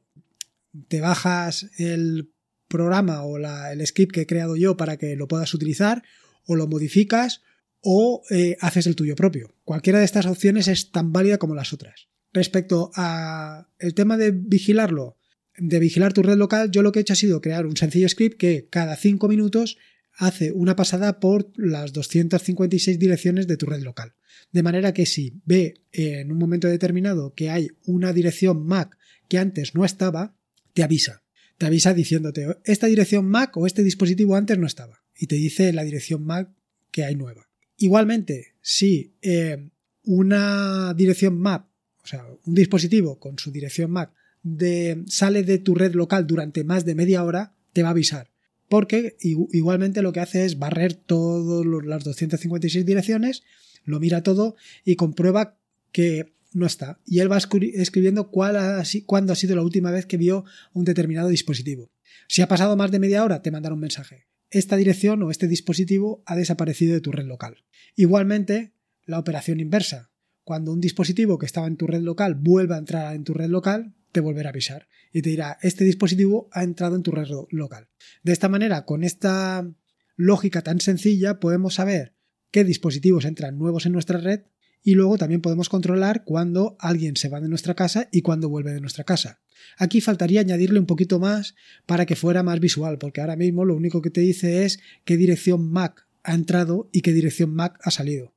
te 0.87 1.01
bajas 1.01 1.69
el 1.77 2.31
programa 2.67 3.23
o 3.23 3.37
el 3.37 3.87
script 3.87 4.13
que 4.13 4.21
he 4.21 4.27
creado 4.27 4.55
yo 4.55 4.77
para 4.77 4.97
que 4.97 5.15
lo 5.15 5.27
puedas 5.27 5.53
utilizar, 5.55 6.03
o 6.45 6.55
lo 6.55 6.67
modificas, 6.67 7.41
o 7.81 8.21
eh, 8.29 8.55
haces 8.61 8.85
el 8.85 8.95
tuyo 8.95 9.15
propio. 9.15 9.55
Cualquiera 9.65 9.97
de 9.97 10.05
estas 10.05 10.27
opciones 10.27 10.67
es 10.67 10.91
tan 10.91 11.11
válida 11.11 11.39
como 11.39 11.55
las 11.55 11.73
otras. 11.73 12.07
Respecto 12.31 12.91
a 12.95 13.67
el 13.79 13.95
tema 13.95 14.15
de 14.15 14.29
vigilarlo, 14.31 15.17
de 15.57 15.79
vigilar 15.79 16.13
tu 16.13 16.21
red 16.21 16.37
local, 16.37 16.69
yo 16.69 16.83
lo 16.83 16.91
que 16.91 16.99
he 16.99 17.01
hecho 17.01 17.13
ha 17.13 17.15
sido 17.15 17.41
crear 17.41 17.65
un 17.65 17.75
sencillo 17.75 18.07
script 18.07 18.37
que 18.37 18.67
cada 18.69 18.95
5 18.95 19.27
minutos 19.27 19.79
hace 20.19 20.51
una 20.51 20.75
pasada 20.75 21.19
por 21.21 21.51
las 21.55 21.93
256 21.93 22.99
direcciones 22.99 23.47
de 23.47 23.55
tu 23.55 23.65
red 23.65 23.81
local. 23.81 24.13
De 24.51 24.63
manera 24.63 24.93
que 24.93 25.05
si 25.05 25.41
ve 25.45 25.81
en 25.93 26.31
un 26.31 26.37
momento 26.37 26.67
determinado 26.67 27.33
que 27.33 27.49
hay 27.49 27.69
una 27.85 28.11
dirección 28.11 28.65
MAC 28.65 28.97
que 29.29 29.37
antes 29.37 29.75
no 29.75 29.85
estaba, 29.85 30.35
te 30.73 30.83
avisa. 30.83 31.23
Te 31.57 31.67
avisa 31.67 31.93
diciéndote, 31.93 32.47
esta 32.65 32.87
dirección 32.87 33.27
MAC 33.27 33.55
o 33.55 33.65
este 33.65 33.81
dispositivo 33.81 34.35
antes 34.35 34.57
no 34.57 34.67
estaba. 34.67 35.01
Y 35.15 35.27
te 35.27 35.35
dice 35.35 35.71
la 35.71 35.85
dirección 35.85 36.25
MAC 36.25 36.49
que 36.91 37.05
hay 37.05 37.15
nueva. 37.15 37.47
Igualmente, 37.77 38.55
si 38.61 39.13
eh, 39.21 39.69
una 40.03 40.93
dirección 40.95 41.39
MAC, 41.39 41.65
o 42.03 42.07
sea, 42.07 42.25
un 42.45 42.55
dispositivo 42.55 43.19
con 43.19 43.39
su 43.39 43.51
dirección 43.51 43.91
MAC 43.91 44.11
de, 44.43 45.01
sale 45.07 45.43
de 45.43 45.59
tu 45.59 45.75
red 45.75 45.93
local 45.93 46.27
durante 46.27 46.65
más 46.65 46.83
de 46.83 46.95
media 46.95 47.23
hora, 47.23 47.55
te 47.71 47.83
va 47.83 47.89
a 47.89 47.91
avisar. 47.91 48.31
Porque 48.69 49.17
igualmente 49.19 50.03
lo 50.03 50.13
que 50.13 50.19
hace 50.19 50.45
es 50.45 50.59
barrer 50.59 50.93
todas 50.93 51.65
las 51.85 52.03
256 52.03 52.85
direcciones, 52.85 53.43
lo 53.83 53.99
mira 53.99 54.21
todo 54.21 54.55
y 54.85 54.95
comprueba 54.95 55.57
que 55.91 56.33
no 56.53 56.67
está. 56.67 56.99
Y 57.05 57.19
él 57.19 57.31
va 57.31 57.37
escribiendo 57.37 58.29
cuál 58.29 58.57
ha, 58.57 58.83
cuándo 59.07 59.33
ha 59.33 59.35
sido 59.35 59.55
la 59.55 59.63
última 59.63 59.89
vez 59.89 60.05
que 60.05 60.17
vio 60.17 60.45
un 60.71 60.85
determinado 60.85 61.29
dispositivo. 61.29 61.91
Si 62.27 62.43
ha 62.43 62.47
pasado 62.47 62.77
más 62.77 62.91
de 62.91 62.99
media 62.99 63.23
hora, 63.23 63.41
te 63.41 63.51
mandará 63.51 63.73
un 63.73 63.81
mensaje. 63.81 64.27
Esta 64.51 64.77
dirección 64.77 65.21
o 65.23 65.31
este 65.31 65.47
dispositivo 65.47 66.23
ha 66.27 66.35
desaparecido 66.35 66.93
de 66.93 67.01
tu 67.01 67.11
red 67.11 67.25
local. 67.25 67.65
Igualmente, 67.95 68.73
la 69.05 69.19
operación 69.19 69.59
inversa. 69.59 70.11
Cuando 70.43 70.71
un 70.71 70.81
dispositivo 70.81 71.39
que 71.39 71.45
estaba 71.47 71.67
en 71.67 71.77
tu 71.77 71.87
red 71.87 72.01
local 72.01 72.35
vuelva 72.35 72.75
a 72.75 72.79
entrar 72.79 73.15
en 73.15 73.23
tu 73.23 73.33
red 73.33 73.49
local, 73.49 73.95
te 74.11 74.19
volverá 74.19 74.49
a 74.49 74.51
avisar 74.51 74.87
y 75.11 75.21
te 75.21 75.29
dirá, 75.29 75.57
este 75.61 75.83
dispositivo 75.83 76.49
ha 76.51 76.63
entrado 76.63 76.95
en 76.95 77.03
tu 77.03 77.11
red 77.11 77.27
local. 77.51 77.89
De 78.23 78.31
esta 78.31 78.49
manera, 78.49 78.85
con 78.85 79.03
esta 79.03 79.69
lógica 80.15 80.61
tan 80.61 80.79
sencilla, 80.79 81.39
podemos 81.39 81.75
saber 81.75 82.15
qué 82.51 82.63
dispositivos 82.63 83.25
entran 83.25 83.57
nuevos 83.57 83.85
en 83.85 83.93
nuestra 83.93 84.19
red 84.19 84.41
y 84.81 84.95
luego 84.95 85.17
también 85.17 85.41
podemos 85.41 85.69
controlar 85.69 86.23
cuando 86.23 86.77
alguien 86.79 87.15
se 87.15 87.29
va 87.29 87.41
de 87.41 87.49
nuestra 87.49 87.75
casa 87.75 88.07
y 88.11 88.21
cuando 88.21 88.49
vuelve 88.49 88.71
de 88.71 88.81
nuestra 88.81 89.03
casa. 89.03 89.41
Aquí 89.77 90.01
faltaría 90.01 90.39
añadirle 90.39 90.79
un 90.79 90.85
poquito 90.85 91.19
más 91.19 91.55
para 91.85 92.05
que 92.05 92.15
fuera 92.15 92.43
más 92.43 92.59
visual, 92.59 92.97
porque 92.97 93.21
ahora 93.21 93.35
mismo 93.35 93.65
lo 93.65 93.75
único 93.75 94.01
que 94.01 94.09
te 94.09 94.21
dice 94.21 94.65
es 94.65 94.79
qué 95.03 95.17
dirección 95.17 95.69
MAC 95.69 96.07
ha 96.23 96.33
entrado 96.33 96.89
y 96.91 97.01
qué 97.01 97.11
dirección 97.13 97.53
MAC 97.53 97.77
ha 97.83 97.91
salido. 97.91 98.33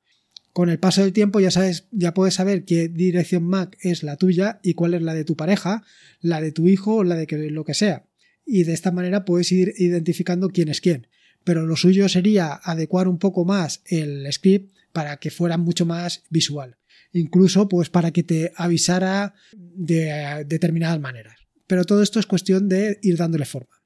Con 0.52 0.68
el 0.68 0.78
paso 0.78 1.02
del 1.02 1.14
tiempo 1.14 1.40
ya 1.40 1.50
sabes, 1.50 1.86
ya 1.92 2.12
puedes 2.12 2.34
saber 2.34 2.64
qué 2.64 2.88
dirección 2.88 3.44
MAC 3.44 3.78
es 3.80 4.02
la 4.02 4.16
tuya 4.16 4.60
y 4.62 4.74
cuál 4.74 4.92
es 4.94 5.02
la 5.02 5.14
de 5.14 5.24
tu 5.24 5.34
pareja, 5.34 5.82
la 6.20 6.40
de 6.40 6.52
tu 6.52 6.68
hijo 6.68 6.96
o 6.96 7.04
la 7.04 7.16
de 7.16 7.50
lo 7.50 7.64
que 7.64 7.74
sea. 7.74 8.04
Y 8.44 8.64
de 8.64 8.74
esta 8.74 8.92
manera 8.92 9.24
puedes 9.24 9.50
ir 9.50 9.72
identificando 9.78 10.50
quién 10.50 10.68
es 10.68 10.80
quién. 10.80 11.06
Pero 11.44 11.66
lo 11.66 11.76
suyo 11.76 12.08
sería 12.08 12.52
adecuar 12.52 13.08
un 13.08 13.18
poco 13.18 13.44
más 13.44 13.82
el 13.86 14.30
script 14.30 14.74
para 14.92 15.16
que 15.16 15.30
fuera 15.30 15.56
mucho 15.56 15.86
más 15.86 16.22
visual. 16.28 16.76
Incluso 17.12 17.68
pues 17.68 17.88
para 17.88 18.10
que 18.10 18.22
te 18.22 18.52
avisara 18.56 19.34
de 19.52 20.44
determinadas 20.46 21.00
maneras. 21.00 21.36
Pero 21.66 21.84
todo 21.84 22.02
esto 22.02 22.20
es 22.20 22.26
cuestión 22.26 22.68
de 22.68 22.98
ir 23.02 23.16
dándole 23.16 23.46
forma. 23.46 23.82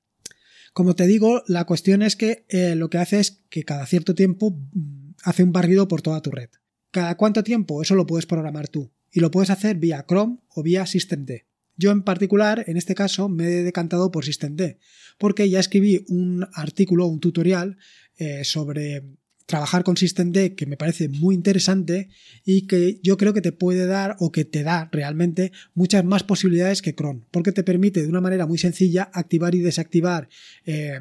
Como 0.72 0.94
te 0.94 1.06
digo, 1.06 1.42
la 1.46 1.64
cuestión 1.64 2.02
es 2.02 2.16
que 2.16 2.44
eh, 2.48 2.74
lo 2.74 2.90
que 2.90 2.98
hace 2.98 3.20
es 3.20 3.42
que 3.48 3.64
cada 3.64 3.86
cierto 3.86 4.14
tiempo 4.14 4.50
mm, 4.50 4.95
hace 5.22 5.42
un 5.42 5.52
barrido 5.52 5.88
por 5.88 6.02
toda 6.02 6.22
tu 6.22 6.30
red. 6.30 6.50
¿Cada 6.90 7.16
cuánto 7.16 7.42
tiempo? 7.44 7.82
Eso 7.82 7.94
lo 7.94 8.06
puedes 8.06 8.26
programar 8.26 8.68
tú. 8.68 8.90
Y 9.12 9.20
lo 9.20 9.30
puedes 9.30 9.50
hacer 9.50 9.76
vía 9.76 10.04
Chrome 10.08 10.38
o 10.48 10.62
vía 10.62 10.86
SystemD. 10.86 11.42
Yo 11.76 11.90
en 11.90 12.02
particular, 12.02 12.64
en 12.66 12.76
este 12.76 12.94
caso, 12.94 13.28
me 13.28 13.44
he 13.44 13.62
decantado 13.62 14.10
por 14.10 14.24
SystemD, 14.24 14.76
porque 15.18 15.48
ya 15.50 15.60
escribí 15.60 16.04
un 16.08 16.46
artículo, 16.54 17.06
un 17.06 17.20
tutorial 17.20 17.76
eh, 18.16 18.44
sobre 18.44 19.04
trabajar 19.46 19.84
con 19.84 19.96
SystemD 19.96 20.54
que 20.54 20.66
me 20.66 20.76
parece 20.76 21.08
muy 21.08 21.34
interesante 21.34 22.08
y 22.44 22.66
que 22.66 22.98
yo 23.02 23.16
creo 23.16 23.32
que 23.32 23.40
te 23.40 23.52
puede 23.52 23.86
dar 23.86 24.16
o 24.18 24.32
que 24.32 24.44
te 24.44 24.64
da 24.64 24.88
realmente 24.90 25.52
muchas 25.74 26.04
más 26.04 26.24
posibilidades 26.24 26.82
que 26.82 26.94
Chrome, 26.94 27.22
porque 27.30 27.52
te 27.52 27.62
permite 27.62 28.02
de 28.02 28.08
una 28.08 28.20
manera 28.20 28.46
muy 28.46 28.58
sencilla 28.58 29.10
activar 29.12 29.54
y 29.54 29.60
desactivar 29.60 30.28
eh, 30.64 30.98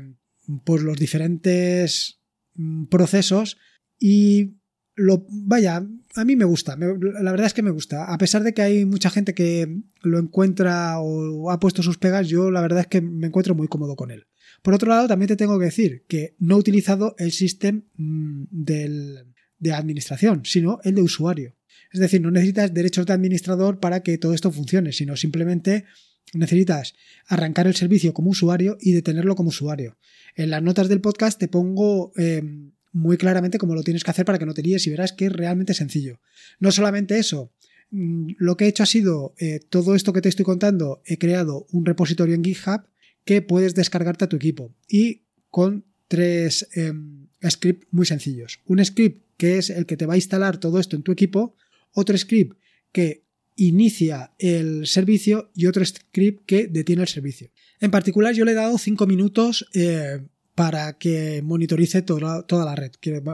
pues 0.64 0.84
los 0.84 0.98
diferentes 0.98 2.20
mm, 2.54 2.86
procesos 2.86 3.58
y 4.00 4.58
lo, 4.96 5.26
vaya, 5.30 5.86
a 6.16 6.26
mí 6.26 6.36
me 6.36 6.46
gusta, 6.46 6.78
la 6.78 7.32
verdad 7.32 7.48
es 7.48 7.54
que 7.54 7.62
me 7.62 7.72
gusta. 7.72 8.06
A 8.06 8.18
pesar 8.18 8.44
de 8.44 8.54
que 8.54 8.62
hay 8.62 8.86
mucha 8.86 9.10
gente 9.10 9.34
que 9.34 9.82
lo 10.02 10.20
encuentra 10.20 11.00
o 11.00 11.52
ha 11.52 11.60
puesto 11.60 11.84
sus 11.84 11.98
pegas, 11.98 12.28
yo 12.28 12.50
la 12.52 12.62
verdad 12.62 12.82
es 12.82 12.88
que 12.88 13.02
me 13.02 13.28
encuentro 13.28 13.56
muy 13.56 13.68
cómodo 13.68 13.96
con 13.96 14.12
él. 14.12 14.28
Por 14.62 14.74
otro 14.74 14.90
lado, 14.90 15.08
también 15.08 15.28
te 15.28 15.36
tengo 15.36 15.60
que 15.60 15.66
decir 15.66 16.06
que 16.08 16.36
no 16.40 16.56
he 16.56 16.60
utilizado 16.60 17.16
el 17.20 17.32
sistema 17.32 17.84
mm, 17.98 18.46
de 18.50 19.74
administración, 19.74 20.44
sino 20.46 20.80
el 20.84 20.96
de 20.96 21.02
usuario. 21.02 21.56
Es 21.92 22.00
decir, 22.00 22.22
no 22.22 22.32
necesitas 22.32 22.74
derechos 22.74 23.06
de 23.06 23.14
administrador 23.14 23.80
para 23.80 24.02
que 24.02 24.18
todo 24.18 24.34
esto 24.34 24.52
funcione, 24.52 24.92
sino 24.92 25.16
simplemente 25.16 25.86
necesitas 26.34 26.96
arrancar 27.28 27.68
el 27.68 27.76
servicio 27.76 28.14
como 28.14 28.32
usuario 28.32 28.78
y 28.80 28.94
detenerlo 28.94 29.36
como 29.36 29.50
usuario. 29.50 29.98
En 30.36 30.50
las 30.50 30.62
notas 30.62 30.90
del 30.90 31.02
podcast 31.02 31.40
te 31.40 31.48
pongo 31.48 32.12
em, 32.18 32.72
muy 32.96 33.18
claramente 33.18 33.58
cómo 33.58 33.76
lo 33.76 33.84
tienes 33.84 34.06
que 34.06 34.12
hacer 34.12 34.24
para 34.24 34.40
que 34.40 34.46
no 34.46 34.54
te 34.54 34.64
líes 34.64 34.88
y 34.88 34.90
verás 34.90 35.12
que 35.12 35.26
es 35.26 35.32
realmente 35.34 35.74
sencillo. 35.74 36.22
No 36.60 36.72
solamente 36.72 37.20
eso, 37.20 37.52
mm, 37.92 38.32
lo 38.38 38.56
que 38.56 38.66
he 38.66 38.68
hecho 38.70 38.84
ha 38.84 38.86
sido 38.86 39.36
eh, 39.38 39.60
todo 39.70 39.96
esto 39.96 40.14
que 40.14 40.22
te 40.22 40.30
estoy 40.30 40.46
contando, 40.46 41.02
he 41.06 41.18
creado 41.18 41.68
un 41.72 41.86
repositorio 41.86 42.36
en 42.36 42.44
GitHub 42.44 42.88
que 43.26 43.42
puedes 43.42 43.76
descargarte 43.76 44.24
a 44.24 44.30
tu 44.30 44.38
equipo 44.38 44.74
y 44.88 45.24
con 45.50 45.84
tres 46.08 46.70
em, 46.74 47.28
scripts 47.46 47.86
muy 47.92 48.06
sencillos. 48.06 48.62
Un 48.66 48.84
script 48.84 49.26
que 49.36 49.58
es 49.58 49.70
el 49.70 49.86
que 49.86 49.98
te 49.98 50.06
va 50.06 50.14
a 50.14 50.18
instalar 50.18 50.58
todo 50.58 50.80
esto 50.80 50.96
en 50.96 51.04
tu 51.04 51.12
equipo, 51.12 51.58
otro 51.92 52.18
script 52.18 52.58
que 52.94 53.26
inicia 53.58 54.34
el 54.40 54.88
servicio 54.88 55.52
y 55.54 55.66
otro 55.66 55.84
script 55.84 56.46
que 56.46 56.68
detiene 56.68 57.02
el 57.02 57.10
servicio. 57.10 57.52
En 57.82 57.92
particular 57.92 58.34
yo 58.34 58.46
le 58.46 58.54
he 58.54 58.56
dado 58.56 58.78
cinco 58.78 59.06
minutos 59.06 59.68
eh, 59.74 60.22
para 60.56 60.98
que 60.98 61.42
monitorice 61.44 62.02
toda, 62.02 62.46
la 62.50 62.76
red, 62.76 62.92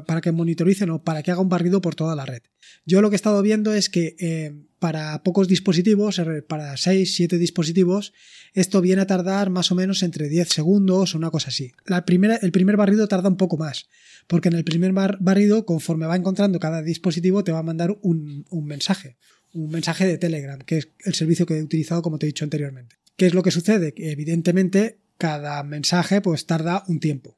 para 0.08 0.22
que 0.22 0.32
monitorice, 0.32 0.88
no, 0.88 1.04
para 1.04 1.22
que 1.22 1.30
haga 1.30 1.40
un 1.40 1.50
barrido 1.50 1.80
por 1.80 1.94
toda 1.94 2.16
la 2.16 2.26
red. 2.26 2.42
Yo 2.84 3.02
lo 3.02 3.10
que 3.10 3.16
he 3.16 3.22
estado 3.22 3.44
viendo 3.44 3.74
es 3.76 3.90
que 3.90 4.16
eh, 4.20 4.54
para 4.80 5.22
pocos 5.22 5.48
dispositivos, 5.48 6.18
eh, 6.18 6.42
para 6.42 6.76
6, 6.76 7.16
7 7.16 7.38
dispositivos, 7.38 8.14
esto 8.54 8.82
viene 8.82 9.04
a 9.04 9.08
tardar 9.08 9.52
más 9.52 9.72
o 9.72 9.76
menos 9.76 10.02
entre 10.02 10.30
10 10.30 10.50
segundos 10.50 11.14
o 11.14 11.18
una 11.20 11.30
cosa 11.30 11.50
así. 11.50 11.72
La 11.86 12.06
primera, 12.06 12.38
el 12.38 12.52
primer 12.52 12.76
barrido 12.76 13.08
tarda 13.08 13.30
un 13.30 13.38
poco 13.38 13.56
más, 13.56 13.88
porque 14.26 14.50
en 14.50 14.56
el 14.56 14.64
primer 14.64 14.92
barrido, 14.92 15.68
conforme 15.68 16.08
va 16.08 16.16
encontrando 16.16 16.60
cada 16.60 16.82
dispositivo, 16.82 17.44
te 17.44 17.52
va 17.52 17.60
a 17.60 17.64
mandar 17.64 17.96
un, 18.02 18.46
un 18.50 18.66
mensaje, 18.66 19.18
un 19.54 19.70
mensaje 19.70 20.08
de 20.08 20.18
Telegram, 20.18 20.60
que 20.60 20.80
es 20.80 20.90
el 21.06 21.14
servicio 21.14 21.46
que 21.46 21.60
he 21.60 21.64
utilizado 21.64 22.02
como 22.02 22.18
te 22.18 22.26
he 22.26 22.28
dicho 22.30 22.46
anteriormente. 22.46 22.96
¿Qué 23.16 23.28
es 23.28 23.36
lo 23.36 23.44
que 23.44 23.52
sucede? 23.52 23.94
Evidentemente 23.96 25.02
cada 25.22 25.62
mensaje 25.62 26.20
pues 26.20 26.48
tarda 26.48 26.84
un 26.88 27.00
tiempo. 27.00 27.38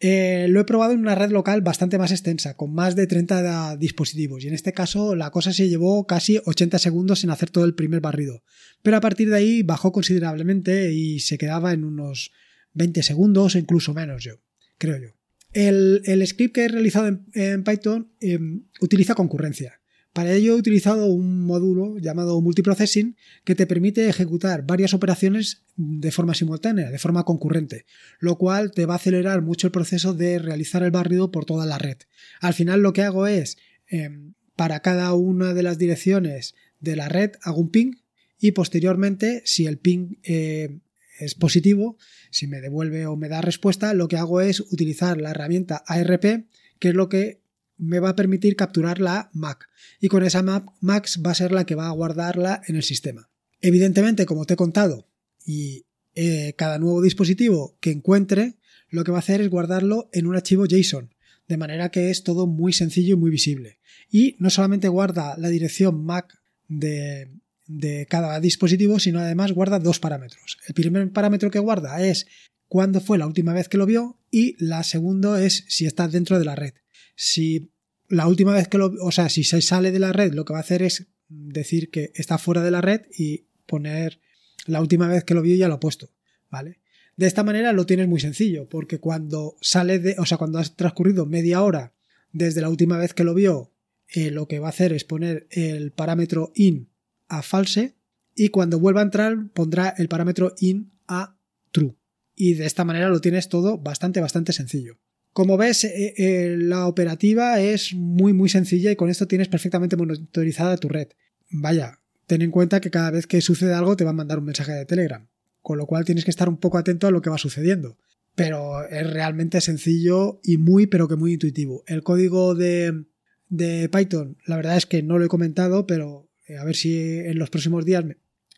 Eh, 0.00 0.46
lo 0.48 0.60
he 0.60 0.64
probado 0.64 0.94
en 0.94 1.00
una 1.00 1.14
red 1.14 1.30
local 1.30 1.60
bastante 1.60 1.98
más 1.98 2.10
extensa, 2.10 2.56
con 2.56 2.72
más 2.72 2.96
de 2.96 3.06
30 3.06 3.76
dispositivos, 3.76 4.42
y 4.42 4.48
en 4.48 4.54
este 4.54 4.72
caso 4.72 5.14
la 5.14 5.30
cosa 5.30 5.52
se 5.52 5.68
llevó 5.68 6.06
casi 6.06 6.40
80 6.42 6.78
segundos 6.78 7.22
en 7.22 7.28
hacer 7.28 7.50
todo 7.50 7.66
el 7.66 7.74
primer 7.74 8.00
barrido. 8.00 8.42
Pero 8.80 8.96
a 8.96 9.02
partir 9.02 9.28
de 9.28 9.36
ahí 9.36 9.62
bajó 9.62 9.92
considerablemente 9.92 10.94
y 10.94 11.20
se 11.20 11.36
quedaba 11.36 11.74
en 11.74 11.84
unos 11.84 12.32
20 12.72 13.02
segundos 13.02 13.56
incluso 13.56 13.92
menos, 13.92 14.24
yo, 14.24 14.40
creo 14.78 14.96
yo. 14.96 15.08
El, 15.52 16.26
script 16.26 16.54
que 16.54 16.64
he 16.64 16.68
realizado 16.68 17.08
en, 17.34 17.62
Python 17.62 18.10
em, 18.22 18.62
utiliza 18.80 19.14
concurrencia. 19.14 19.79
Para 20.12 20.32
ello 20.32 20.54
he 20.54 20.58
utilizado 20.58 21.06
un 21.06 21.46
módulo 21.46 21.96
llamado 21.98 22.40
multiprocessing 22.40 23.16
que 23.44 23.54
te 23.54 23.66
permite 23.66 24.08
ejecutar 24.08 24.66
varias 24.66 24.92
operaciones 24.92 25.62
de 25.76 26.10
forma 26.10 26.34
simultánea, 26.34 26.90
de 26.90 26.98
forma 26.98 27.24
concurrente, 27.24 27.86
lo 28.18 28.36
cual 28.36 28.72
te 28.72 28.86
va 28.86 28.94
a 28.94 28.96
acelerar 28.96 29.40
mucho 29.40 29.68
el 29.68 29.72
proceso 29.72 30.12
de 30.12 30.40
realizar 30.40 30.82
el 30.82 30.90
barrido 30.90 31.30
por 31.30 31.44
toda 31.44 31.64
la 31.64 31.78
red. 31.78 31.98
Al 32.40 32.54
final 32.54 32.80
lo 32.80 32.92
que 32.92 33.02
hago 33.02 33.28
es, 33.28 33.56
em, 33.86 34.34
para 34.56 34.80
cada 34.80 35.14
una 35.14 35.54
de 35.54 35.62
las 35.62 35.78
direcciones 35.78 36.54
de 36.80 36.96
la 36.96 37.08
red 37.08 37.32
hago 37.42 37.60
un 37.60 37.70
ping 37.70 37.92
y 38.38 38.52
posteriormente, 38.52 39.42
si 39.44 39.66
el 39.66 39.78
ping 39.78 40.16
eh, 40.24 40.80
es 41.20 41.34
positivo, 41.34 41.98
si 42.30 42.46
me 42.46 42.60
devuelve 42.60 43.06
o 43.06 43.16
me 43.16 43.28
da 43.28 43.42
respuesta, 43.42 43.94
lo 43.94 44.08
que 44.08 44.16
hago 44.16 44.40
es 44.40 44.60
utilizar 44.60 45.20
la 45.20 45.30
herramienta 45.30 45.82
ARP, 45.86 46.46
que 46.78 46.88
es 46.88 46.94
lo 46.94 47.08
que 47.08 47.39
me 47.80 47.98
va 47.98 48.10
a 48.10 48.16
permitir 48.16 48.56
capturar 48.56 49.00
la 49.00 49.30
MAC 49.32 49.68
y 50.00 50.08
con 50.08 50.22
esa 50.22 50.42
MAC 50.42 50.70
MAX 50.80 51.20
va 51.24 51.30
a 51.30 51.34
ser 51.34 51.50
la 51.50 51.64
que 51.64 51.74
va 51.74 51.88
a 51.88 51.92
guardarla 51.92 52.62
en 52.66 52.76
el 52.76 52.82
sistema. 52.82 53.30
Evidentemente, 53.60 54.26
como 54.26 54.44
te 54.44 54.54
he 54.54 54.56
contado, 54.56 55.08
y 55.44 55.86
eh, 56.14 56.54
cada 56.56 56.78
nuevo 56.78 57.02
dispositivo 57.02 57.76
que 57.80 57.90
encuentre, 57.90 58.56
lo 58.88 59.04
que 59.04 59.12
va 59.12 59.18
a 59.18 59.20
hacer 59.20 59.40
es 59.40 59.48
guardarlo 59.48 60.08
en 60.12 60.26
un 60.26 60.36
archivo 60.36 60.66
JSON, 60.66 61.14
de 61.48 61.56
manera 61.56 61.90
que 61.90 62.10
es 62.10 62.22
todo 62.22 62.46
muy 62.46 62.72
sencillo 62.72 63.14
y 63.14 63.18
muy 63.18 63.30
visible. 63.30 63.78
Y 64.10 64.36
no 64.38 64.50
solamente 64.50 64.88
guarda 64.88 65.36
la 65.38 65.48
dirección 65.48 66.04
MAC 66.04 66.38
de, 66.68 67.30
de 67.66 68.06
cada 68.06 68.40
dispositivo, 68.40 68.98
sino 68.98 69.20
además 69.20 69.52
guarda 69.52 69.78
dos 69.78 70.00
parámetros. 70.00 70.58
El 70.66 70.74
primer 70.74 71.10
parámetro 71.12 71.50
que 71.50 71.58
guarda 71.58 72.04
es 72.04 72.26
cuándo 72.68 73.00
fue 73.00 73.18
la 73.18 73.26
última 73.26 73.52
vez 73.52 73.68
que 73.68 73.78
lo 73.78 73.86
vio 73.86 74.18
y 74.30 74.56
la 74.64 74.82
segunda 74.82 75.42
es 75.44 75.64
si 75.68 75.86
está 75.86 76.08
dentro 76.08 76.38
de 76.38 76.44
la 76.44 76.56
red. 76.56 76.74
Si 77.22 77.70
la 78.08 78.26
última 78.26 78.54
vez 78.54 78.66
que 78.66 78.78
lo, 78.78 78.94
o 79.02 79.12
sea, 79.12 79.28
si 79.28 79.44
se 79.44 79.60
sale 79.60 79.92
de 79.92 79.98
la 79.98 80.10
red, 80.10 80.32
lo 80.32 80.46
que 80.46 80.54
va 80.54 80.60
a 80.60 80.62
hacer 80.62 80.80
es 80.80 81.08
decir 81.28 81.90
que 81.90 82.12
está 82.14 82.38
fuera 82.38 82.62
de 82.62 82.70
la 82.70 82.80
red 82.80 83.02
y 83.14 83.44
poner 83.66 84.22
la 84.64 84.80
última 84.80 85.06
vez 85.06 85.22
que 85.24 85.34
lo 85.34 85.42
vio 85.42 85.54
ya 85.54 85.68
lo 85.68 85.74
ha 85.74 85.80
puesto, 85.80 86.14
¿vale? 86.48 86.80
De 87.18 87.26
esta 87.26 87.44
manera 87.44 87.74
lo 87.74 87.84
tienes 87.84 88.08
muy 88.08 88.20
sencillo, 88.20 88.70
porque 88.70 89.00
cuando 89.00 89.58
sale 89.60 89.98
de, 89.98 90.16
o 90.18 90.24
sea, 90.24 90.38
cuando 90.38 90.58
has 90.58 90.76
transcurrido 90.76 91.26
media 91.26 91.62
hora 91.62 91.92
desde 92.32 92.62
la 92.62 92.70
última 92.70 92.96
vez 92.96 93.12
que 93.12 93.24
lo 93.24 93.34
vio, 93.34 93.70
eh, 94.08 94.30
lo 94.30 94.48
que 94.48 94.58
va 94.58 94.68
a 94.68 94.70
hacer 94.70 94.94
es 94.94 95.04
poner 95.04 95.46
el 95.50 95.92
parámetro 95.92 96.52
in 96.54 96.88
a 97.28 97.42
false 97.42 97.96
y 98.34 98.48
cuando 98.48 98.80
vuelva 98.80 99.00
a 99.00 99.04
entrar 99.04 99.36
pondrá 99.52 99.94
el 99.98 100.08
parámetro 100.08 100.54
in 100.58 100.90
a 101.06 101.36
true. 101.70 101.96
Y 102.34 102.54
de 102.54 102.64
esta 102.64 102.86
manera 102.86 103.10
lo 103.10 103.20
tienes 103.20 103.50
todo 103.50 103.76
bastante, 103.76 104.22
bastante 104.22 104.54
sencillo. 104.54 104.96
Como 105.32 105.56
ves, 105.56 105.84
eh, 105.84 106.14
eh, 106.16 106.56
la 106.58 106.86
operativa 106.86 107.60
es 107.60 107.94
muy 107.94 108.32
muy 108.32 108.48
sencilla 108.48 108.90
y 108.90 108.96
con 108.96 109.10
esto 109.10 109.28
tienes 109.28 109.48
perfectamente 109.48 109.96
monitorizada 109.96 110.76
tu 110.76 110.88
red. 110.88 111.08
Vaya, 111.50 112.00
ten 112.26 112.42
en 112.42 112.50
cuenta 112.50 112.80
que 112.80 112.90
cada 112.90 113.10
vez 113.10 113.26
que 113.26 113.40
sucede 113.40 113.74
algo 113.74 113.96
te 113.96 114.04
va 114.04 114.10
a 114.10 114.14
mandar 114.14 114.38
un 114.38 114.46
mensaje 114.46 114.72
de 114.72 114.86
Telegram, 114.86 115.28
con 115.62 115.78
lo 115.78 115.86
cual 115.86 116.04
tienes 116.04 116.24
que 116.24 116.30
estar 116.30 116.48
un 116.48 116.58
poco 116.58 116.78
atento 116.78 117.06
a 117.06 117.10
lo 117.10 117.22
que 117.22 117.30
va 117.30 117.38
sucediendo. 117.38 117.98
Pero 118.34 118.86
es 118.88 119.08
realmente 119.08 119.60
sencillo 119.60 120.40
y 120.42 120.56
muy 120.56 120.86
pero 120.86 121.08
que 121.08 121.16
muy 121.16 121.34
intuitivo. 121.34 121.84
El 121.86 122.02
código 122.02 122.54
de, 122.54 123.04
de 123.48 123.88
Python, 123.88 124.36
la 124.46 124.56
verdad 124.56 124.76
es 124.76 124.86
que 124.86 125.02
no 125.02 125.18
lo 125.18 125.24
he 125.24 125.28
comentado, 125.28 125.86
pero 125.86 126.28
eh, 126.46 126.56
a 126.56 126.64
ver 126.64 126.74
si 126.74 127.18
en 127.18 127.38
los 127.38 127.50
próximos 127.50 127.84
días 127.84 128.04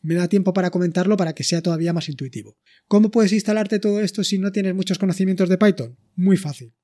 da 0.02 0.28
tiempo 0.28 0.52
para 0.52 0.71
comentarlo 0.71 1.16
para 1.16 1.35
que 1.35 1.44
sea 1.44 1.62
todavía 1.62 1.92
más 1.92 2.09
intuitivo. 2.09 2.59
¿Cómo 2.88 3.11
puedes 3.11 3.32
instalarte 3.32 3.78
todo 3.78 4.00
esto 4.00 4.25
si 4.25 4.38
no 4.38 4.52
tienes 4.52 4.75
muchos 4.75 4.99
conocimientos 4.99 5.49
de 5.49 5.59
Python? 5.59 5.97
Muy 6.16 6.37
fácil. 6.37 6.75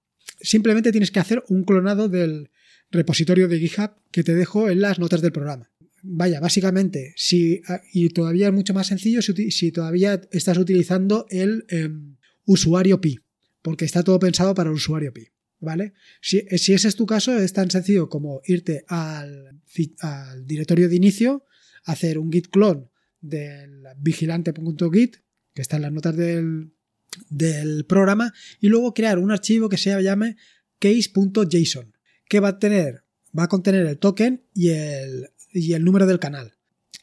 Simplemente 0.40 0.92
tienes 0.92 1.10
que 1.10 1.20
hacer 1.20 1.42
un 1.48 1.64
clonado 1.64 2.08
del 2.08 2.50
repositorio 2.90 3.48
de 3.48 3.58
GitHub 3.58 3.90
que 4.12 4.22
te 4.22 4.34
dejo 4.34 4.70
en 4.70 4.80
las 4.80 4.98
notas 4.98 5.20
del 5.20 5.32
programa. 5.32 5.70
Vaya, 6.02 6.38
básicamente, 6.38 7.12
si, 7.16 7.60
ah, 7.66 7.82
y 7.92 8.08
todavía 8.10 8.46
es 8.46 8.52
mucho 8.52 8.72
más 8.72 8.86
sencillo 8.86 9.20
si, 9.20 9.72
todavía 9.72 10.20
estás 10.30 10.56
utilizando 10.56 11.26
el 11.28 11.64
em, 11.68 12.16
usuario 12.44 13.00
Pi, 13.00 13.18
porque 13.62 13.84
está 13.84 14.04
todo 14.04 14.20
pensado 14.20 14.54
para 14.54 14.70
el 14.70 14.76
usuario 14.76 15.12
Pi. 15.12 15.26
¿Vale? 15.60 15.92
Si, 16.22 16.42
si, 16.56 16.72
ese 16.72 16.86
es 16.86 16.94
tu 16.94 17.04
caso, 17.04 17.36
es 17.36 17.52
tan 17.52 17.68
sencillo 17.68 18.08
como 18.08 18.40
irte 18.44 18.84
al, 18.86 19.60
al 19.98 20.46
directorio 20.46 20.88
de 20.88 20.94
inicio, 20.94 21.44
hacer 21.82 22.18
un 22.18 22.30
git 22.30 22.46
clone 22.46 22.86
del 23.20 23.84
vigilante.git, 23.98 25.16
que 25.54 25.62
está 25.62 25.76
en 25.76 25.82
las 25.82 25.92
notas 25.92 26.16
del, 26.16 26.72
del 27.30 27.84
programa, 27.84 28.32
y 28.60 28.68
luego 28.68 28.94
crear 28.94 29.18
un 29.18 29.30
archivo 29.30 29.68
que 29.68 29.76
se 29.76 30.00
llame 30.02 30.36
case.json, 30.78 31.94
que 32.28 32.40
va 32.40 32.48
a 32.48 32.58
tener, 32.58 33.04
va 33.36 33.44
a 33.44 33.48
contener 33.48 33.86
el 33.86 33.98
token 33.98 34.44
y 34.54 34.70
el, 34.70 35.30
y 35.52 35.72
el 35.72 35.84
número 35.84 36.06
del 36.06 36.18
canal. 36.18 36.54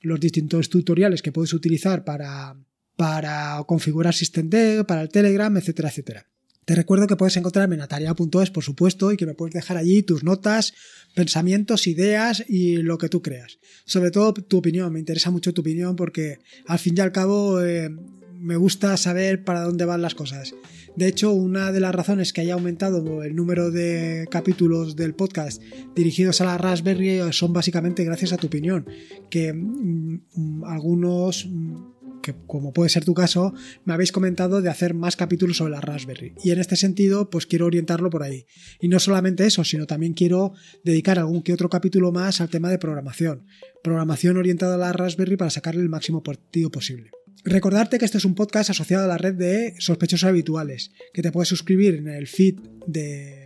los 0.00 0.18
distintos 0.18 0.70
tutoriales 0.70 1.22
que 1.22 1.30
puedes 1.30 1.52
utilizar 1.52 2.04
para, 2.04 2.56
para 2.96 3.62
configurar 3.66 4.12
SystemD, 4.12 4.84
para 4.86 5.02
el 5.02 5.08
Telegram, 5.08 5.56
etcétera, 5.56 5.88
etcétera. 5.88 6.26
Te 6.64 6.74
recuerdo 6.74 7.06
que 7.06 7.16
puedes 7.16 7.36
encontrarme 7.36 7.74
en 7.74 7.82
atareado.es, 7.82 8.50
por 8.50 8.64
supuesto, 8.64 9.12
y 9.12 9.16
que 9.16 9.26
me 9.26 9.34
puedes 9.34 9.54
dejar 9.54 9.76
allí 9.76 10.02
tus 10.02 10.24
notas, 10.24 10.72
pensamientos, 11.14 11.86
ideas 11.86 12.42
y 12.48 12.78
lo 12.78 12.96
que 12.96 13.10
tú 13.10 13.20
creas. 13.20 13.58
Sobre 13.84 14.10
todo 14.10 14.32
tu 14.32 14.58
opinión, 14.58 14.92
me 14.92 14.98
interesa 14.98 15.30
mucho 15.30 15.52
tu 15.52 15.60
opinión 15.60 15.94
porque 15.94 16.38
al 16.66 16.78
fin 16.78 16.94
y 16.96 17.00
al 17.02 17.12
cabo 17.12 17.60
eh, 17.62 17.90
me 18.38 18.56
gusta 18.56 18.96
saber 18.96 19.44
para 19.44 19.62
dónde 19.62 19.84
van 19.84 20.02
las 20.02 20.14
cosas. 20.14 20.54
De 20.96 21.08
hecho, 21.08 21.32
una 21.32 21.72
de 21.72 21.80
las 21.80 21.94
razones 21.94 22.32
que 22.32 22.40
haya 22.40 22.54
aumentado 22.54 23.22
el 23.24 23.34
número 23.34 23.70
de 23.70 24.28
capítulos 24.30 24.94
del 24.94 25.14
podcast 25.14 25.60
dirigidos 25.96 26.40
a 26.40 26.44
la 26.44 26.58
Raspberry 26.58 27.20
son 27.32 27.52
básicamente 27.52 28.04
gracias 28.04 28.32
a 28.32 28.36
tu 28.36 28.46
opinión, 28.46 28.86
que 29.28 29.52
mm, 29.52 30.64
algunos 30.64 31.46
mm, 31.46 31.94
que 32.24 32.34
como 32.46 32.72
puede 32.72 32.88
ser 32.88 33.04
tu 33.04 33.12
caso, 33.12 33.52
me 33.84 33.92
habéis 33.92 34.10
comentado 34.10 34.62
de 34.62 34.70
hacer 34.70 34.94
más 34.94 35.14
capítulos 35.14 35.58
sobre 35.58 35.72
la 35.72 35.82
Raspberry. 35.82 36.34
Y 36.42 36.52
en 36.52 36.58
este 36.58 36.74
sentido, 36.74 37.28
pues 37.28 37.46
quiero 37.46 37.66
orientarlo 37.66 38.08
por 38.08 38.22
ahí. 38.22 38.46
Y 38.80 38.88
no 38.88 38.98
solamente 38.98 39.44
eso, 39.44 39.62
sino 39.62 39.86
también 39.86 40.14
quiero 40.14 40.54
dedicar 40.84 41.18
algún 41.18 41.42
que 41.42 41.52
otro 41.52 41.68
capítulo 41.68 42.12
más 42.12 42.40
al 42.40 42.48
tema 42.48 42.70
de 42.70 42.78
programación. 42.78 43.46
Programación 43.82 44.38
orientada 44.38 44.76
a 44.76 44.78
la 44.78 44.92
Raspberry 44.92 45.36
para 45.36 45.50
sacarle 45.50 45.82
el 45.82 45.90
máximo 45.90 46.22
partido 46.22 46.70
posible. 46.70 47.10
Recordarte 47.44 47.98
que 47.98 48.04
este 48.04 48.18
es 48.18 48.24
un 48.24 48.34
podcast 48.34 48.70
asociado 48.70 49.04
a 49.04 49.08
la 49.08 49.18
red 49.18 49.34
de 49.34 49.74
sospechosos 49.78 50.28
habituales, 50.28 50.92
que 51.12 51.22
te 51.22 51.32
puedes 51.32 51.48
suscribir 51.48 51.94
en 51.96 52.08
el 52.08 52.26
feed 52.26 52.56
de 52.86 53.44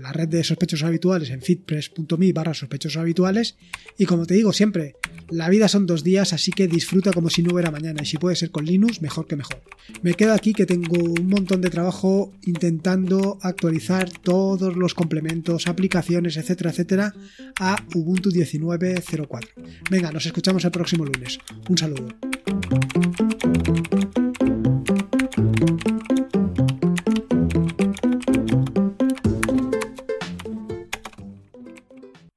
la 0.00 0.12
red 0.12 0.28
de 0.28 0.42
sospechosos 0.42 0.86
habituales 0.86 1.30
en 1.30 1.42
fitpress.me 1.42 2.32
barra 2.32 2.54
sospechosos 2.54 3.00
habituales 3.00 3.56
y 3.98 4.06
como 4.06 4.26
te 4.26 4.34
digo 4.34 4.52
siempre, 4.52 4.96
la 5.28 5.48
vida 5.48 5.68
son 5.68 5.86
dos 5.86 6.02
días 6.02 6.32
así 6.32 6.50
que 6.50 6.66
disfruta 6.66 7.12
como 7.12 7.30
si 7.30 7.42
no 7.42 7.52
hubiera 7.52 7.70
mañana 7.70 8.02
y 8.02 8.06
si 8.06 8.16
puede 8.16 8.36
ser 8.36 8.50
con 8.50 8.64
Linux 8.64 9.02
mejor 9.02 9.26
que 9.26 9.36
mejor. 9.36 9.62
Me 10.02 10.14
quedo 10.14 10.32
aquí 10.32 10.52
que 10.52 10.66
tengo 10.66 11.02
un 11.02 11.28
montón 11.28 11.60
de 11.60 11.70
trabajo 11.70 12.32
intentando 12.42 13.38
actualizar 13.42 14.10
todos 14.10 14.76
los 14.76 14.94
complementos, 14.94 15.66
aplicaciones, 15.66 16.36
etcétera, 16.36 16.70
etcétera 16.70 17.14
a 17.60 17.76
Ubuntu 17.94 18.30
19.04. 18.30 19.48
Venga, 19.90 20.10
nos 20.10 20.26
escuchamos 20.26 20.64
el 20.64 20.70
próximo 20.70 21.04
lunes. 21.04 21.38
Un 21.68 21.78
saludo. 21.78 22.08